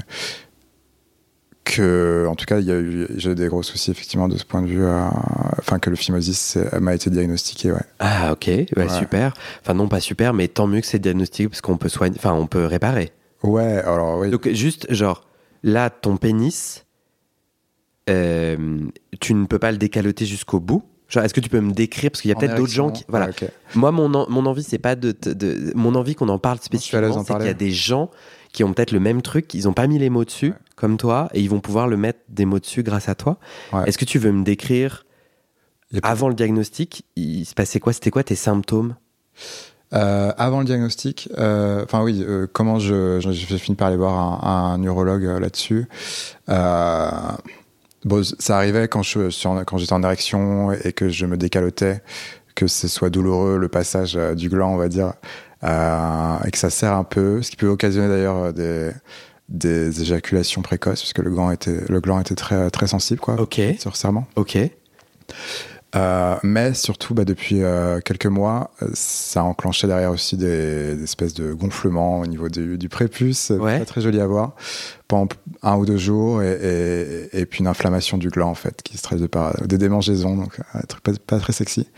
que, 1.64 2.27
en 2.29 2.35
tout 2.35 2.44
cas, 2.44 2.61
il 2.61 2.66
y 2.66 2.70
a 2.70 2.79
eu, 2.79 3.07
j'ai 3.16 3.31
eu 3.31 3.35
des 3.35 3.48
gros 3.48 3.62
soucis 3.62 3.90
effectivement 3.90 4.29
de 4.29 4.37
ce 4.37 4.44
point 4.44 4.62
de 4.62 4.66
vue, 4.66 4.85
euh, 4.85 5.00
enfin 5.59 5.79
que 5.79 5.90
le 5.90 5.96
phimosis 5.96 6.59
m'a 6.79 6.94
été 6.94 7.11
diagnostiqué, 7.11 7.72
ouais. 7.72 7.83
Ah 7.98 8.33
ok, 8.33 8.46
ouais, 8.46 8.88
super. 8.88 9.35
Enfin 9.62 9.74
non 9.74 9.88
pas 9.88 10.00
super, 10.00 10.35
mais 10.35 10.48
tant 10.48 10.66
mieux 10.66 10.81
que 10.81 10.87
c'est 10.87 10.98
diagnostiqué 10.98 11.48
parce 11.48 11.62
qu'on 11.62 11.79
peut 11.79 11.88
soigner, 11.88 12.16
enfin 12.18 12.33
on 12.33 12.46
peut 12.46 12.66
réparer. 12.66 13.12
Ouais, 13.42 13.79
alors 13.85 14.18
oui. 14.18 14.31
Donc 14.31 14.48
juste 14.50 14.92
genre 14.92 15.24
là 15.62 15.90
ton 15.90 16.16
pénis, 16.16 16.85
euh, 18.11 18.81
tu 19.20 19.35
ne 19.35 19.46
peux 19.46 19.59
pas 19.59 19.72
le 19.72 19.79
décaloter 19.79 20.27
jusqu'au 20.27 20.61
bout. 20.61 20.83
Genre, 21.09 21.22
est-ce 21.22 21.35
que 21.35 21.40
tu 21.40 21.50
peux 21.50 21.61
me 21.61 21.72
décrire 21.72 22.11
parce 22.11 22.22
qu'il 22.22 22.31
y 22.31 22.33
a 22.33 22.37
peut-être 22.37 22.57
d'autres 22.57 22.72
gens 22.72 22.90
qui 22.90 23.05
voilà. 23.09 23.29
Moi 23.74 23.90
mon 23.92 24.09
mon 24.09 24.46
envie 24.46 24.62
c'est 24.62 24.79
pas 24.79 24.96
de, 24.96 25.12
de, 25.12 25.72
mon 25.74 25.94
envie 25.94 26.14
qu'on 26.14 26.31
en 26.31 26.38
parle 26.38 26.59
spécifiquement, 26.61 27.22
c'est 27.22 27.35
qu'il 27.37 27.46
y 27.46 27.48
a 27.48 27.55
des 27.55 27.70
gens 27.70 28.11
qui 28.54 28.64
ont 28.64 28.72
peut-être 28.72 28.92
le 28.92 29.00
même 29.00 29.20
truc, 29.20 29.52
ils 29.52 29.64
n'ont 29.64 29.74
pas 29.74 29.86
mis 29.86 29.98
les 29.98 30.08
mots 30.08 30.24
dessus, 30.24 30.54
comme 30.76 30.96
toi, 30.96 31.28
et 31.34 31.40
ils 31.40 31.50
vont 31.50 31.60
pouvoir 31.60 31.88
le 31.88 31.98
mettre 31.98 32.20
des 32.28 32.46
mots 32.46 32.60
dessus 32.60 32.82
grâce 32.82 33.08
à 33.10 33.14
toi. 33.14 33.38
Est-ce 33.84 33.98
que 33.98 34.04
tu 34.04 34.18
veux 34.18 34.32
me 34.32 34.44
décrire, 34.44 35.04
avant 36.02 36.28
le 36.28 36.34
diagnostic, 36.34 37.04
il 37.16 37.44
se 37.44 37.54
passait 37.54 37.80
quoi 37.80 37.92
C'était 37.92 38.10
quoi 38.10 38.22
tes 38.22 38.36
symptômes? 38.36 38.94
Euh, 39.92 40.32
avant 40.38 40.60
le 40.60 40.64
diagnostic, 40.64 41.28
euh, 41.36 41.84
enfin 41.84 42.02
oui, 42.02 42.24
euh, 42.26 42.46
comment 42.52 42.78
je, 42.78 43.20
j'ai 43.20 43.58
fini 43.58 43.76
par 43.76 43.88
aller 43.88 43.96
voir 43.96 44.44
un, 44.44 44.78
neurologue 44.78 45.24
là-dessus. 45.24 45.86
bon, 46.48 48.24
ça 48.38 48.56
arrivait 48.56 48.88
quand 48.88 49.02
je 49.02 49.64
quand 49.64 49.78
j'étais 49.78 49.92
en 49.92 50.02
érection 50.02 50.72
et 50.72 50.92
que 50.92 51.08
je 51.08 51.26
me 51.26 51.36
décalotais, 51.36 52.02
que 52.54 52.68
ce 52.68 52.86
soit 52.86 53.10
douloureux 53.10 53.58
le 53.58 53.68
passage 53.68 54.14
du 54.14 54.48
gland, 54.48 54.72
on 54.72 54.76
va 54.76 54.88
dire, 54.88 55.08
euh, 55.08 55.12
et 55.64 56.50
que 56.50 56.59
ça 56.59 56.70
sert 56.70 56.92
un 56.92 57.05
peu, 57.05 57.42
ce 57.42 57.50
qui 57.50 57.57
peut 57.57 57.68
occasionner 57.68 58.09
d'ailleurs 58.09 58.37
euh, 58.37 58.53
des, 58.53 58.90
des 59.48 60.03
éjaculations 60.03 60.62
précoces, 60.62 61.00
puisque 61.00 61.18
le 61.18 61.31
gland 61.31 61.50
était, 61.50 61.81
le 61.88 62.00
gland 62.00 62.20
était 62.20 62.35
très, 62.35 62.70
très 62.70 62.87
sensible, 62.87 63.20
quoi, 63.20 63.40
ok 63.40 63.61
sur 63.79 63.96
serment. 63.96 64.27
Ok. 64.37 64.59
Euh, 65.96 66.37
mais 66.42 66.74
surtout, 66.74 67.14
bah, 67.14 67.24
depuis 67.24 67.62
quelques 68.05 68.27
mois, 68.27 68.72
ça 68.94 69.40
a 69.40 69.42
enclenché 69.44 69.87
derrière 69.87 70.11
aussi 70.11 70.37
des, 70.37 71.00
espèces 71.03 71.35
de 71.35 71.53
gonflements 71.53 72.18
au 72.18 72.27
niveau 72.27 72.48
du, 72.48 72.77
du 72.79 72.88
prépuce, 72.88 73.50
ouais. 73.50 73.85
très 73.85 74.00
joli 74.00 74.20
à 74.20 74.27
voir, 74.27 74.57
pendant 75.07 75.29
un 75.62 75.77
ou 75.77 75.87
deux 75.87 75.96
jours, 75.96 76.42
et, 76.42 77.29
et, 77.33 77.46
puis 77.46 77.61
une 77.61 77.68
inflammation 77.68 78.18
du 78.18 78.29
gland 78.29 78.50
en 78.50 78.57
fait, 78.57 78.83
qui 78.83 78.98
se 78.98 79.03
traduit 79.03 79.29
par 79.29 79.57
des 79.64 79.79
démangeaisons, 79.79 80.37
donc 80.37 80.59
un 80.74 80.81
truc 80.81 81.03
pas, 81.05 81.12
pas 81.27 81.38
très 81.38 81.53
sexy. 81.53 81.88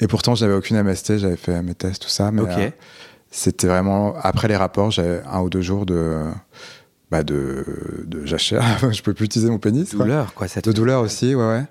Et 0.00 0.06
pourtant, 0.06 0.34
j'avais 0.34 0.54
aucune 0.54 0.80
MST, 0.82 1.18
j'avais 1.18 1.36
fait 1.36 1.62
mes 1.62 1.74
tests, 1.74 2.02
tout 2.02 2.08
ça, 2.08 2.30
mais 2.30 2.72
c'était 3.30 3.66
vraiment 3.66 4.14
après 4.22 4.48
les 4.48 4.56
rapports, 4.56 4.90
j'avais 4.90 5.20
un 5.30 5.40
ou 5.40 5.50
deux 5.50 5.60
jours 5.60 5.84
de 5.84 6.22
bah 7.10 7.22
de, 7.22 7.64
de 8.06 8.24
jachère. 8.24 8.64
je 8.92 9.02
peux 9.02 9.14
plus 9.14 9.26
utiliser 9.26 9.50
mon 9.50 9.58
pénis. 9.58 9.90
Douleur, 9.90 10.34
quoi. 10.34 10.48
ça 10.48 10.60
de 10.60 10.72
douleur 10.72 11.02
aussi, 11.02 11.34
ouais, 11.34 11.44
ouais. 11.44 11.64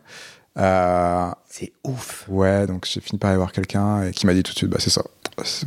Euh, 0.57 1.29
c'est 1.49 1.73
ouf. 1.83 2.25
Ouais, 2.29 2.65
donc 2.67 2.87
j'ai 2.89 3.01
fini 3.01 3.19
par 3.19 3.29
aller 3.29 3.37
voir 3.37 3.51
quelqu'un 3.51 4.03
et 4.03 4.11
qui 4.11 4.25
m'a 4.25 4.33
dit 4.33 4.43
tout 4.43 4.53
de 4.53 4.57
suite, 4.57 4.69
bah 4.69 4.77
c'est 4.79 4.89
ça. 4.89 5.03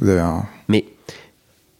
Vous 0.01 0.09
avez 0.09 0.21
un. 0.21 0.47
Mais 0.69 0.85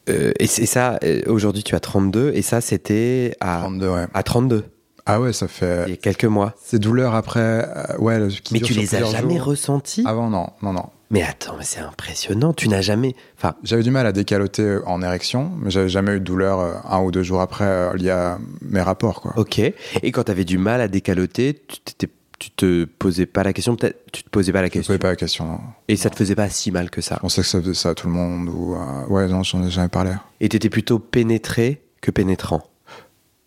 euh, 0.09 0.33
et 0.39 0.47
c'est 0.47 0.67
ça. 0.67 0.99
Euh, 1.05 1.23
aujourd'hui, 1.27 1.63
tu 1.63 1.75
as 1.75 1.81
32 1.81 2.33
et 2.35 2.43
ça, 2.43 2.61
c'était 2.61 3.35
à 3.41 3.59
32, 3.61 3.89
ouais. 3.89 4.07
À 4.13 4.23
32. 4.23 4.65
Ah 5.11 5.23
ouais, 5.23 5.33
ça 5.33 5.49
fait. 5.49 5.85
Il 5.87 5.91
y 5.91 5.95
a 5.95 5.97
quelques 5.97 6.27
mois. 6.27 6.55
Ces 6.63 6.79
douleurs 6.79 7.15
après, 7.15 7.41
euh, 7.41 7.97
ouais. 7.99 8.21
mais 8.53 8.61
tu 8.61 8.75
les 8.75 8.95
as 8.95 9.05
jamais 9.07 9.41
ressenties 9.41 10.05
Avant, 10.07 10.29
non, 10.29 10.49
non, 10.63 10.75
non. 10.75 10.85
Mais 11.11 11.23
attends, 11.23 11.55
mais 11.57 11.65
c'est 11.65 11.81
impressionnant. 11.81 12.53
Tu 12.53 12.69
n'as 12.69 12.83
jamais. 12.83 13.17
Enfin, 13.39 13.55
j'avais 13.63 13.83
du 13.83 13.91
mal 13.91 14.07
à 14.07 14.13
décaloter 14.13 14.81
en 14.85 15.01
érection, 15.01 15.51
mais 15.63 15.71
j'avais 15.71 15.89
jamais 15.89 16.13
eu 16.13 16.21
de 16.21 16.25
douleur 16.25 16.61
euh, 16.61 16.75
un 16.87 17.01
ou 17.01 17.11
deux 17.11 17.23
jours 17.23 17.41
après 17.41 17.65
euh, 17.65 17.95
lié 17.95 18.11
à 18.11 18.39
mes 18.61 18.83
rapports, 18.83 19.23
quoi. 19.23 19.33
Ok. 19.39 19.59
Et 19.59 20.13
quand 20.13 20.25
tu 20.25 20.31
avais 20.31 20.45
du 20.45 20.59
mal 20.59 20.83
à 20.83 20.89
décaloter, 20.89 21.63
tu 21.99 22.09
tu 22.39 22.53
te 22.53 22.85
posais 22.85 23.27
pas 23.27 23.43
la 23.43 23.53
question, 23.53 23.75
peut-être 23.75 23.99
tu 24.13 24.23
te 24.23 24.31
posais 24.31 24.53
pas 24.53 24.63
la 24.63 24.71
question. 24.71 24.93
Je 24.93 24.97
me 24.97 24.99
posais 24.99 25.09
pas 25.09 25.11
la 25.11 25.17
question. 25.17 25.45
Non. 25.45 25.59
Et 25.89 25.97
ça 25.97 26.09
te 26.09 26.15
faisait 26.15 26.37
pas 26.37 26.49
si 26.49 26.71
mal 26.71 26.89
que 26.89 27.01
ça. 27.01 27.17
Je 27.17 27.21
pensais 27.21 27.43
que 27.43 27.49
ça 27.49 27.61
faisait 27.61 27.75
ça 27.75 27.89
à 27.89 27.95
tout 27.95 28.07
le 28.07 28.13
monde 28.13 28.49
ou 28.49 28.77
ouais 29.13 29.27
non 29.27 29.43
j'en 29.43 29.65
ai 29.65 29.71
jamais 29.71 29.89
parlé. 29.89 30.13
Et 30.39 30.49
t'étais 30.49 30.71
plutôt 30.71 31.01
pénétré 31.01 31.83
que 32.01 32.13
pénétrant. 32.13 32.63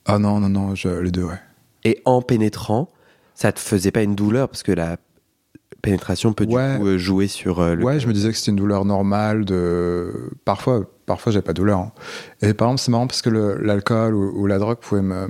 Ah 0.06 0.20
non 0.20 0.42
non 0.42 0.50
non 0.50 0.74
les 1.02 1.12
deux 1.12 1.24
ouais. 1.24 1.40
Et 1.84 2.02
en 2.06 2.22
pénétrant, 2.22 2.90
ça 3.34 3.52
te 3.52 3.60
faisait 3.60 3.92
pas 3.92 4.04
une 4.04 4.16
douleur 4.16 4.50
parce 4.50 4.64
que 4.64 4.72
la 4.72 4.98
pénétration 5.82 6.34
peut 6.34 6.46
du 6.46 6.56
coup 6.56 6.60
euh, 6.60 6.98
jouer 6.98 7.28
sur 7.28 7.60
euh, 7.60 7.76
le. 7.76 7.84
Ouais, 7.84 8.00
je 8.00 8.08
me 8.08 8.14
disais 8.14 8.32
que 8.32 8.38
c'était 8.38 8.52
une 8.52 8.58
douleur 8.58 8.86
normale. 8.86 9.46
De 9.46 10.30
parfois, 10.46 10.84
parfois 11.06 11.32
j'avais 11.32 11.44
pas 11.44 11.54
de 11.54 11.58
douleur. 11.58 11.80
Hein. 11.80 11.92
Et 12.42 12.54
par 12.54 12.68
exemple, 12.68 12.82
c'est 12.82 12.92
marrant 12.92 13.08
parce 13.08 13.22
que 13.22 13.30
l'alcool 13.30 14.16
ou, 14.16 14.46
la 14.48 14.60
drogue 14.60 14.78
pouvait 14.78 15.02
me, 15.02 15.30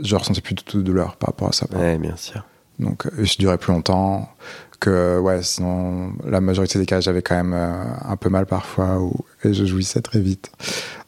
je 0.00 0.16
ressentais 0.16 0.40
plus 0.40 0.54
du 0.54 0.64
tout 0.64 0.78
de 0.78 0.82
douleur 0.82 1.16
par 1.16 1.28
rapport 1.28 1.48
à 1.48 1.52
ça. 1.52 1.66
Ouais, 1.74 1.98
bien 1.98 2.16
sûr. 2.16 2.44
Donc, 2.78 3.06
euh, 3.06 3.24
je 3.24 3.36
durais 3.38 3.58
plus 3.58 3.72
longtemps. 3.72 4.28
Que 4.80 5.18
ouais, 5.18 5.42
sinon 5.42 6.12
la 6.24 6.40
majorité 6.40 6.78
des 6.78 6.86
cas, 6.86 7.00
j'avais 7.00 7.20
quand 7.20 7.36
même 7.36 7.52
un 7.52 8.16
peu 8.16 8.30
mal 8.30 8.46
parfois 8.46 8.98
ou, 8.98 9.12
et 9.44 9.52
je 9.52 9.64
jouissais 9.66 10.00
très 10.00 10.20
vite. 10.20 10.50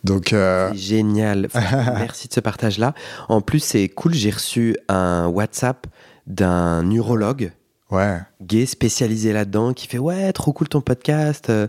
Donc 0.04 0.32
euh... 0.32 0.72
génial. 0.74 1.48
Merci 1.54 2.28
de 2.28 2.35
ce 2.35 2.40
partage-là. 2.40 2.94
En 3.30 3.40
plus, 3.40 3.61
c'est 3.61 3.88
cool. 3.88 4.12
J'ai 4.12 4.30
reçu 4.30 4.76
un 4.88 5.26
WhatsApp 5.26 5.87
d'un 6.26 6.82
neurologue 6.82 7.52
ouais. 7.92 8.20
gay 8.40 8.66
spécialisé 8.66 9.32
là-dedans 9.32 9.72
qui 9.72 9.87
fait 9.87 9.98
ouais, 9.98 10.32
trop 10.32 10.52
cool 10.52 10.68
ton 10.68 10.80
podcast. 10.80 11.46
Il 11.48 11.52
euh, 11.52 11.66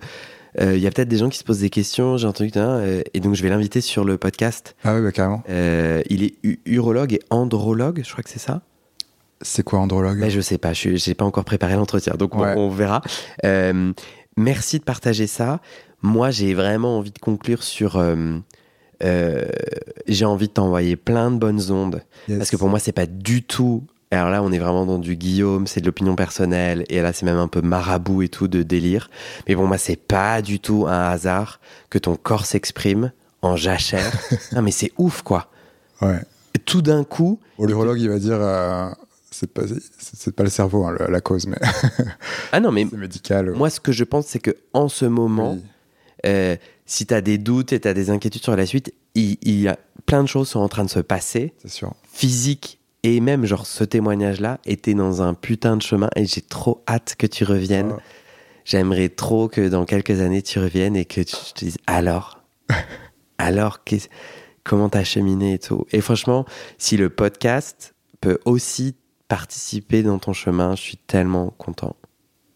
euh, 0.62 0.78
y 0.78 0.88
a 0.88 0.92
peut-être 0.92 1.10
des 1.10 1.18
gens 1.18 1.30
qui 1.30 1.38
se 1.38 1.44
posent 1.44 1.60
des 1.60 1.70
questions. 1.70 2.18
J'ai 2.18 2.28
entendu 2.28 2.52
euh, 2.56 3.02
et 3.14 3.20
donc 3.20 3.36
je 3.36 3.44
vais 3.44 3.50
l'inviter 3.50 3.82
sur 3.82 4.06
le 4.06 4.18
podcast. 4.18 4.76
Ah 4.84 4.96
oui, 4.96 5.02
bah, 5.02 5.12
carrément. 5.12 5.44
il 5.48 6.24
est 6.24 6.36
urologue 6.66 7.14
et 7.14 7.22
andrologue, 7.30 8.02
je 8.04 8.12
crois 8.12 8.24
que 8.24 8.30
c'est 8.30 8.40
ça. 8.40 8.62
C'est 9.44 9.64
quoi 9.64 9.80
andrologue 9.80 10.20
bah, 10.20 10.30
Je 10.30 10.42
sais 10.42 10.58
pas. 10.58 10.74
Je 10.74 10.90
n'ai 10.90 11.16
pas 11.16 11.26
encore 11.26 11.46
préparé 11.46 11.76
l'entretien, 11.76 12.14
donc 12.18 12.36
on, 12.36 12.70
verra. 12.70 13.02
merci 14.36 14.80
de 14.80 14.84
partager 14.84 15.28
ça. 15.28 15.60
Moi, 16.04 16.32
j'ai 16.32 16.54
vraiment 16.54 16.98
envie 16.98 17.12
de 17.12 17.20
conclure 17.20 17.64
sur. 17.64 17.96
Euh, 17.96 18.38
euh, 19.04 19.46
j'ai 20.08 20.26
envie 20.26 20.50
de 20.50 20.54
t'envoyer 20.54 20.98
plein 20.98 21.32
de 21.32 21.38
bonnes 21.38 21.72
ondes. 21.72 22.04
Parce 22.28 22.52
que 22.52 22.58
pour 22.58 22.70
moi, 22.70 22.78
c'est 22.78 22.92
pas 22.92 23.06
du 23.06 23.42
tout. 23.42 23.84
Alors 24.12 24.30
là, 24.30 24.44
on 24.44 24.52
est 24.52 24.60
vraiment 24.60 24.86
dans 24.86 25.00
du 25.00 25.16
Guillaume, 25.16 25.66
c'est 25.66 25.82
de 25.82 25.86
l'opinion 25.86 26.16
personnelle. 26.16 26.84
Et 26.90 27.02
là, 27.02 27.14
c'est 27.14 27.26
même 27.26 27.38
un 27.38 27.48
peu 27.48 27.62
marabout 27.62 28.22
et 28.22 28.30
tout, 28.30 28.48
de 28.48 28.64
délire. 28.64 29.10
Mais 29.48 29.56
pour 29.56 29.66
moi, 29.66 29.78
c'est 29.78 29.96
pas 29.96 30.42
du 30.42 30.60
tout 30.60 30.86
un 30.88 31.10
hasard 31.10 31.60
que 31.90 31.98
ton 31.98 32.16
corps 32.16 32.46
s'exprime 32.46 33.12
en 33.42 33.56
jachère. 33.56 34.12
non, 34.52 34.62
mais 34.62 34.72
c'est 34.72 34.92
ouf, 34.98 35.22
quoi. 35.22 35.50
Ouais. 36.02 36.20
tout 36.66 36.82
d'un 36.82 37.06
coup. 37.06 37.40
l'urologue, 37.60 38.00
il 38.00 38.10
va 38.10 38.20
dire. 38.20 38.38
Euh, 38.40 38.90
c'est 39.34 39.52
pas, 39.52 39.64
c'est 40.00 40.36
pas 40.36 40.44
le 40.44 40.50
cerveau, 40.50 40.86
hein, 40.86 40.96
la 41.10 41.22
cause, 41.22 41.48
mais. 41.48 41.58
ah 42.52 42.60
non, 42.60 42.72
mais. 42.72 42.86
médical. 42.94 43.52
Moi, 43.52 43.70
ce 43.70 43.80
que 43.80 43.92
je 43.92 44.04
pense, 44.04 44.28
c'est 44.28 44.40
que 44.40 44.52
en 44.74 44.88
ce 44.88 45.06
moment. 45.06 45.58
Euh, 46.26 46.56
si 46.86 47.06
tu 47.06 47.14
as 47.14 47.22
des 47.22 47.38
doutes 47.38 47.74
et 47.74 47.80
tu 47.80 47.88
as 47.88 47.94
des 47.94 48.10
inquiétudes 48.10 48.44
sur 48.44 48.56
la 48.56 48.66
suite, 48.66 48.94
il, 49.16 49.38
y 49.44 49.68
a 49.68 49.78
plein 50.06 50.24
de 50.24 50.28
choses 50.28 50.50
sont 50.50 50.60
en 50.60 50.70
train 50.70 50.84
de 50.86 50.90
se 50.90 51.00
passer. 51.00 51.54
C'est 51.62 51.70
sûr. 51.72 51.94
Physique 52.12 52.80
Et 53.04 53.20
même, 53.20 53.46
genre, 53.46 53.66
ce 53.66 53.84
témoignage-là 53.84 54.60
était 54.66 54.94
dans 54.94 55.22
un 55.22 55.34
putain 55.34 55.78
de 55.78 55.82
chemin 55.82 56.10
et 56.16 56.26
j'ai 56.26 56.42
trop 56.42 56.84
hâte 56.88 57.16
que 57.18 57.28
tu 57.28 57.44
reviennes. 57.44 57.94
Oh. 57.96 58.02
J'aimerais 58.66 59.10
trop 59.10 59.50
que 59.50 59.68
dans 59.68 59.86
quelques 59.86 60.22
années 60.22 60.42
tu 60.42 60.60
reviennes 60.60 60.96
et 60.96 61.06
que 61.06 61.22
tu 61.22 61.36
te 61.36 61.60
dises 61.60 61.78
alors, 61.86 62.42
alors 63.38 63.84
qu'est- 63.84 64.10
comment 64.64 64.88
t'as 64.88 65.04
cheminé 65.04 65.56
et 65.56 65.60
tout? 65.60 65.86
Et 65.92 66.00
franchement, 66.00 66.46
si 66.78 66.96
le 66.96 67.10
podcast 67.10 67.94
peut 68.22 68.40
aussi 68.46 68.96
participer 69.34 70.04
dans 70.04 70.20
ton 70.20 70.32
chemin, 70.32 70.76
je 70.76 70.82
suis 70.82 70.98
tellement 70.98 71.50
content. 71.58 71.96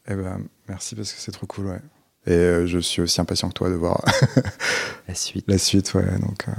Eh 0.07 0.13
ben, 0.13 0.41
merci 0.69 0.93
parce 0.93 1.11
que 1.11 1.19
c'est 1.19 1.31
trop 1.31 1.47
cool, 1.47 1.65
ouais. 1.65 1.79
Et 2.27 2.33
euh, 2.33 2.67
je 2.67 2.77
suis 2.77 3.01
aussi 3.01 3.19
impatient 3.19 3.49
que 3.49 3.53
toi 3.55 3.69
de 3.69 3.73
voir 3.73 4.05
La 5.07 5.15
suite. 5.15 5.45
la 5.47 5.57
suite, 5.57 5.95
ouais. 5.95 6.19
Donc, 6.19 6.47
euh, 6.47 6.51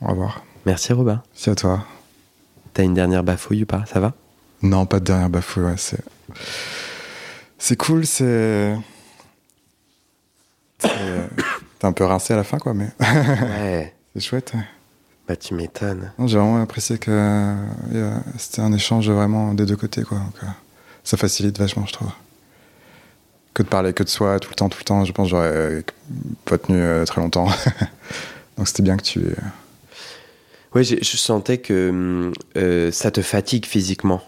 on 0.00 0.08
va 0.08 0.14
voir. 0.14 0.44
Merci 0.66 0.92
Robin. 0.92 1.22
Merci 1.32 1.50
à 1.50 1.54
toi. 1.54 1.86
T'as 2.72 2.82
une 2.82 2.94
dernière 2.94 3.22
bafouille 3.22 3.62
ou 3.62 3.66
pas? 3.66 3.84
Ça 3.86 4.00
va? 4.00 4.12
Non, 4.62 4.86
pas 4.86 4.98
de 4.98 5.04
dernière 5.04 5.30
bafouille, 5.30 5.62
ouais. 5.66 5.76
C'est, 5.76 6.00
c'est 7.56 7.76
cool, 7.76 8.04
c'est. 8.06 8.76
T'es 10.80 11.86
un 11.86 11.92
peu 11.92 12.04
rincé 12.04 12.34
à 12.34 12.36
la 12.36 12.44
fin, 12.44 12.58
quoi, 12.58 12.74
mais 12.74 12.88
Ouais. 12.98 13.94
c'est 14.14 14.20
chouette. 14.20 14.52
Bah 15.26 15.36
tu 15.36 15.54
m'étonnes. 15.54 16.12
J'ai 16.26 16.38
vraiment 16.38 16.60
apprécié 16.62 16.98
que 16.98 17.10
euh, 17.10 18.10
c'était 18.38 18.60
un 18.60 18.72
échange 18.72 19.08
vraiment 19.08 19.54
des 19.54 19.64
deux 19.64 19.76
côtés, 19.76 20.02
quoi. 20.02 20.18
Donc, 20.18 20.34
euh, 20.42 20.46
ça 21.02 21.16
facilite 21.16 21.58
vachement, 21.58 21.86
je 21.86 21.92
trouve. 21.94 22.10
Que 23.54 23.62
de 23.62 23.68
parler 23.68 23.92
que 23.92 24.02
de 24.02 24.08
soi 24.08 24.38
tout 24.40 24.50
le 24.50 24.54
temps, 24.56 24.68
tout 24.68 24.78
le 24.80 24.84
temps, 24.84 25.04
je 25.04 25.12
pense 25.12 25.26
que 25.26 25.30
j'aurais 25.30 25.48
euh, 25.52 25.82
pas 26.44 26.58
tenu 26.58 26.82
très 27.06 27.20
longtemps. 27.20 27.46
Donc 28.58 28.68
c'était 28.68 28.82
bien 28.82 28.96
que 28.96 29.02
tu. 29.02 29.24
j'ai- 30.76 31.02
je 31.02 31.16
sentais 31.16 31.58
que 31.58 32.30
ça 32.92 33.10
te 33.10 33.22
fatigue 33.22 33.64
physiquement. 33.66 34.22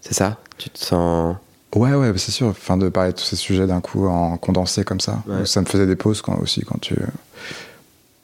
C'est 0.00 0.14
ça? 0.14 0.38
Tu 0.56 0.70
te 0.70 0.78
sens. 0.78 1.36
Ouais, 1.74 1.94
ouais, 1.94 2.12
c'est 2.16 2.32
sûr. 2.32 2.46
Enfin, 2.48 2.76
de 2.76 2.88
parler 2.88 3.12
de 3.12 3.16
tous 3.16 3.24
ces 3.24 3.36
sujets 3.36 3.66
d'un 3.66 3.80
coup 3.80 4.06
en 4.08 4.36
condensé 4.38 4.84
comme 4.84 5.00
ça. 5.00 5.22
Ouais. 5.26 5.46
Ça 5.46 5.60
me 5.60 5.66
faisait 5.66 5.86
des 5.86 5.96
pauses 5.96 6.22
quand, 6.22 6.36
aussi 6.40 6.62
quand 6.62 6.80
tu 6.80 6.94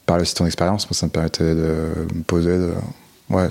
parlais 0.07 0.23
aussi 0.23 0.33
de 0.35 0.39
ton 0.39 0.47
expérience. 0.47 0.87
Ça 0.91 1.07
me 1.07 1.11
permettait 1.11 1.55
de 1.55 2.07
me 2.15 2.23
poser. 2.23 2.57
De... 2.59 2.73
Ouais, 3.31 3.49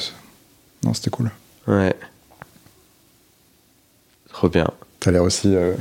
non, 0.83 0.93
c'était 0.93 1.09
cool. 1.09 1.31
Ouais. 1.67 1.95
Trop 4.29 4.49
bien. 4.49 4.67
T'as 4.99 5.11
l'air 5.11 5.23
aussi. 5.23 5.53
euh, 5.55 5.73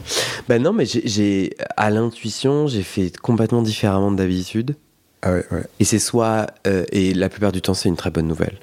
Ben 0.48 0.62
non, 0.62 0.72
mais 0.72 0.84
j'ai- 0.86 1.54
à 1.76 1.90
l'intuition, 1.90 2.66
j'ai 2.66 2.82
fait 2.82 3.16
complètement 3.16 3.62
différemment 3.62 4.10
de 4.10 4.16
d'habitude. 4.16 4.76
ah 5.22 5.32
ouais, 5.32 5.44
ouais. 5.52 5.64
Et 5.80 5.84
c'est 5.84 5.98
soit, 5.98 6.48
euh, 6.66 6.84
et 6.92 7.14
la 7.14 7.28
plupart 7.28 7.52
du 7.52 7.62
temps, 7.62 7.74
c'est 7.74 7.88
une 7.88 7.96
très 7.96 8.10
bonne 8.10 8.26
nouvelle. 8.26 8.58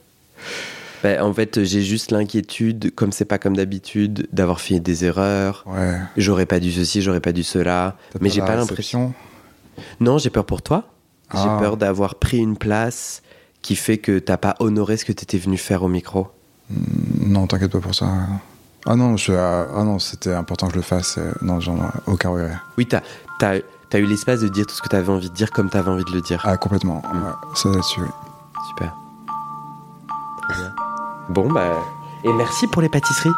Ben, 1.04 1.22
en 1.22 1.34
fait, 1.34 1.64
j'ai 1.64 1.82
juste 1.82 2.12
l'inquiétude, 2.12 2.94
comme 2.94 3.14
c'est 3.14 3.24
pas 3.26 3.38
comme 3.38 3.56
d'habitude, 3.56 4.28
d'avoir 4.34 4.60
fait 4.60 4.82
des 4.82 5.06
erreurs. 5.06 5.64
Ouais. 5.66 5.98
J'aurais 6.18 6.46
pas 6.46 6.60
dû 6.60 6.72
ceci, 6.74 7.02
j'aurais 7.02 7.22
pas 7.22 7.32
dû 7.32 7.44
cela. 7.44 7.96
Mais 8.20 8.30
j'ai 8.30 8.42
pas 8.42 8.56
l'impression. 8.58 9.14
Non, 10.02 10.18
j'ai 10.18 10.30
peur 10.30 10.46
pour 10.46 10.62
toi. 10.62 10.84
J'ai 11.34 11.40
Ah. 11.48 11.58
peur 11.60 11.78
d'avoir 11.78 12.16
pris 12.16 12.38
une 12.40 12.58
place 12.58 13.22
qui 13.62 13.76
fait 13.76 13.98
que 13.98 14.20
t'as 14.20 14.38
pas 14.38 14.56
honoré 14.60 14.98
ce 14.98 15.06
que 15.06 15.12
t'étais 15.12 15.38
venu 15.38 15.58
faire 15.58 15.84
au 15.84 15.88
micro. 15.88 16.28
Non, 17.22 17.46
t'inquiète 17.48 17.72
pas 17.72 17.80
pour 17.80 17.94
ça. 17.96 18.08
Ah 18.86 18.96
non, 18.96 19.18
je 19.18 19.34
ah 19.34 19.84
non, 19.84 20.00
c'était 20.00 20.34
important 20.34 20.68
que 20.68 20.74
je 20.74 20.78
le 20.78 20.84
fasse. 20.84 21.18
euh, 21.18 21.32
Non, 21.42 21.60
j'en 21.60 21.76
ai 21.78 21.82
aucun 22.08 22.30
regret. 22.30 22.56
Oui, 22.78 22.88
t'as 22.88 23.02
as, 23.42 24.00
eu 24.00 24.06
l'espace 24.06 24.40
de 24.42 24.48
dire 24.48 24.66
tout 24.66 24.74
ce 24.76 24.82
que 24.82 24.88
t'avais 24.88 25.10
envie 25.12 25.30
de 25.30 25.34
dire 25.36 25.52
comme 25.52 25.70
t'avais 25.70 25.90
envie 25.92 26.06
de 26.06 26.12
le 26.12 26.22
dire. 26.22 26.42
Ah, 26.46 26.58
complètement. 26.58 27.02
Mm. 27.14 27.18
Ouais, 27.24 27.32
ça 27.56 27.70
là-dessus, 27.70 28.02
oui. 28.02 28.08
Super. 28.70 28.96
Bien. 30.50 30.74
Bon, 31.30 31.52
bah. 31.52 31.74
Et 32.24 32.34
merci 32.34 32.68
pour 32.68 32.82
les 32.82 32.90
pâtisseries. 32.90 33.30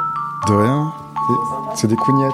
De 0.47 0.53
rien. 0.53 0.93
C'est- 1.27 1.81
C'est 1.81 1.87
des 1.87 1.95
cougnettes. 1.95 2.33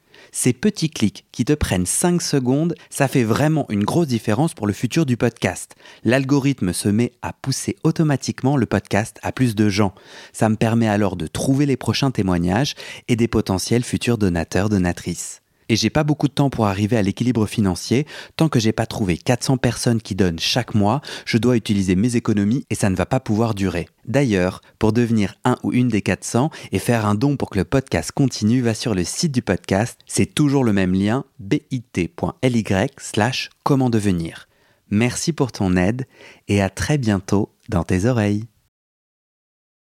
Ces 0.33 0.53
petits 0.53 0.89
clics 0.89 1.25
qui 1.33 1.43
te 1.43 1.51
prennent 1.51 1.85
5 1.85 2.21
secondes, 2.21 2.75
ça 2.89 3.09
fait 3.09 3.25
vraiment 3.25 3.65
une 3.67 3.83
grosse 3.83 4.07
différence 4.07 4.53
pour 4.53 4.65
le 4.65 4.71
futur 4.71 5.05
du 5.05 5.17
podcast. 5.17 5.75
L'algorithme 6.05 6.71
se 6.71 6.87
met 6.87 7.11
à 7.21 7.33
pousser 7.33 7.75
automatiquement 7.83 8.55
le 8.55 8.65
podcast 8.65 9.19
à 9.23 9.33
plus 9.33 9.55
de 9.55 9.67
gens. 9.67 9.93
Ça 10.31 10.47
me 10.47 10.55
permet 10.55 10.87
alors 10.87 11.17
de 11.17 11.27
trouver 11.27 11.65
les 11.65 11.75
prochains 11.75 12.11
témoignages 12.11 12.75
et 13.09 13.17
des 13.17 13.27
potentiels 13.27 13.83
futurs 13.83 14.17
donateurs, 14.17 14.69
donatrices. 14.69 15.41
Et 15.67 15.77
j'ai 15.77 15.89
pas 15.89 16.03
beaucoup 16.03 16.27
de 16.27 16.33
temps 16.33 16.49
pour 16.49 16.67
arriver 16.67 16.97
à 16.97 17.01
l'équilibre 17.01 17.45
financier. 17.45 18.05
Tant 18.35 18.49
que 18.49 18.59
j'ai 18.59 18.73
pas 18.73 18.85
trouvé 18.85 19.17
400 19.17 19.55
personnes 19.57 20.01
qui 20.01 20.15
donnent 20.15 20.39
chaque 20.39 20.75
mois, 20.75 21.01
je 21.25 21.37
dois 21.37 21.55
utiliser 21.55 21.95
mes 21.95 22.15
économies 22.17 22.65
et 22.69 22.75
ça 22.75 22.89
ne 22.89 22.95
va 22.95 23.05
pas 23.05 23.21
pouvoir 23.21 23.53
durer. 23.53 23.87
D'ailleurs, 24.05 24.61
pour 24.79 24.93
devenir 24.93 25.35
un 25.43 25.57
ou 25.63 25.71
une 25.73 25.87
des 25.87 26.01
400 26.01 26.49
et 26.71 26.79
faire 26.79 27.05
un 27.05 27.15
don 27.15 27.37
pour 27.37 27.49
que 27.49 27.59
le 27.59 27.65
podcast 27.65 28.11
continue, 28.11 28.61
va 28.61 28.73
sur 28.73 28.95
le 28.95 29.03
site 29.03 29.31
du 29.31 29.41
podcast. 29.41 29.99
C'est 30.05 30.33
toujours 30.33 30.63
le 30.63 30.73
même 30.73 30.93
lien, 30.93 31.25
bit.ly 31.39 32.63
slash 32.97 33.49
comment 33.63 33.89
devenir. 33.89 34.47
Merci 34.89 35.31
pour 35.31 35.51
ton 35.51 35.77
aide 35.77 36.05
et 36.47 36.61
à 36.61 36.69
très 36.69 36.97
bientôt 36.97 37.49
dans 37.69 37.83
tes 37.83 38.05
oreilles. 38.05 38.50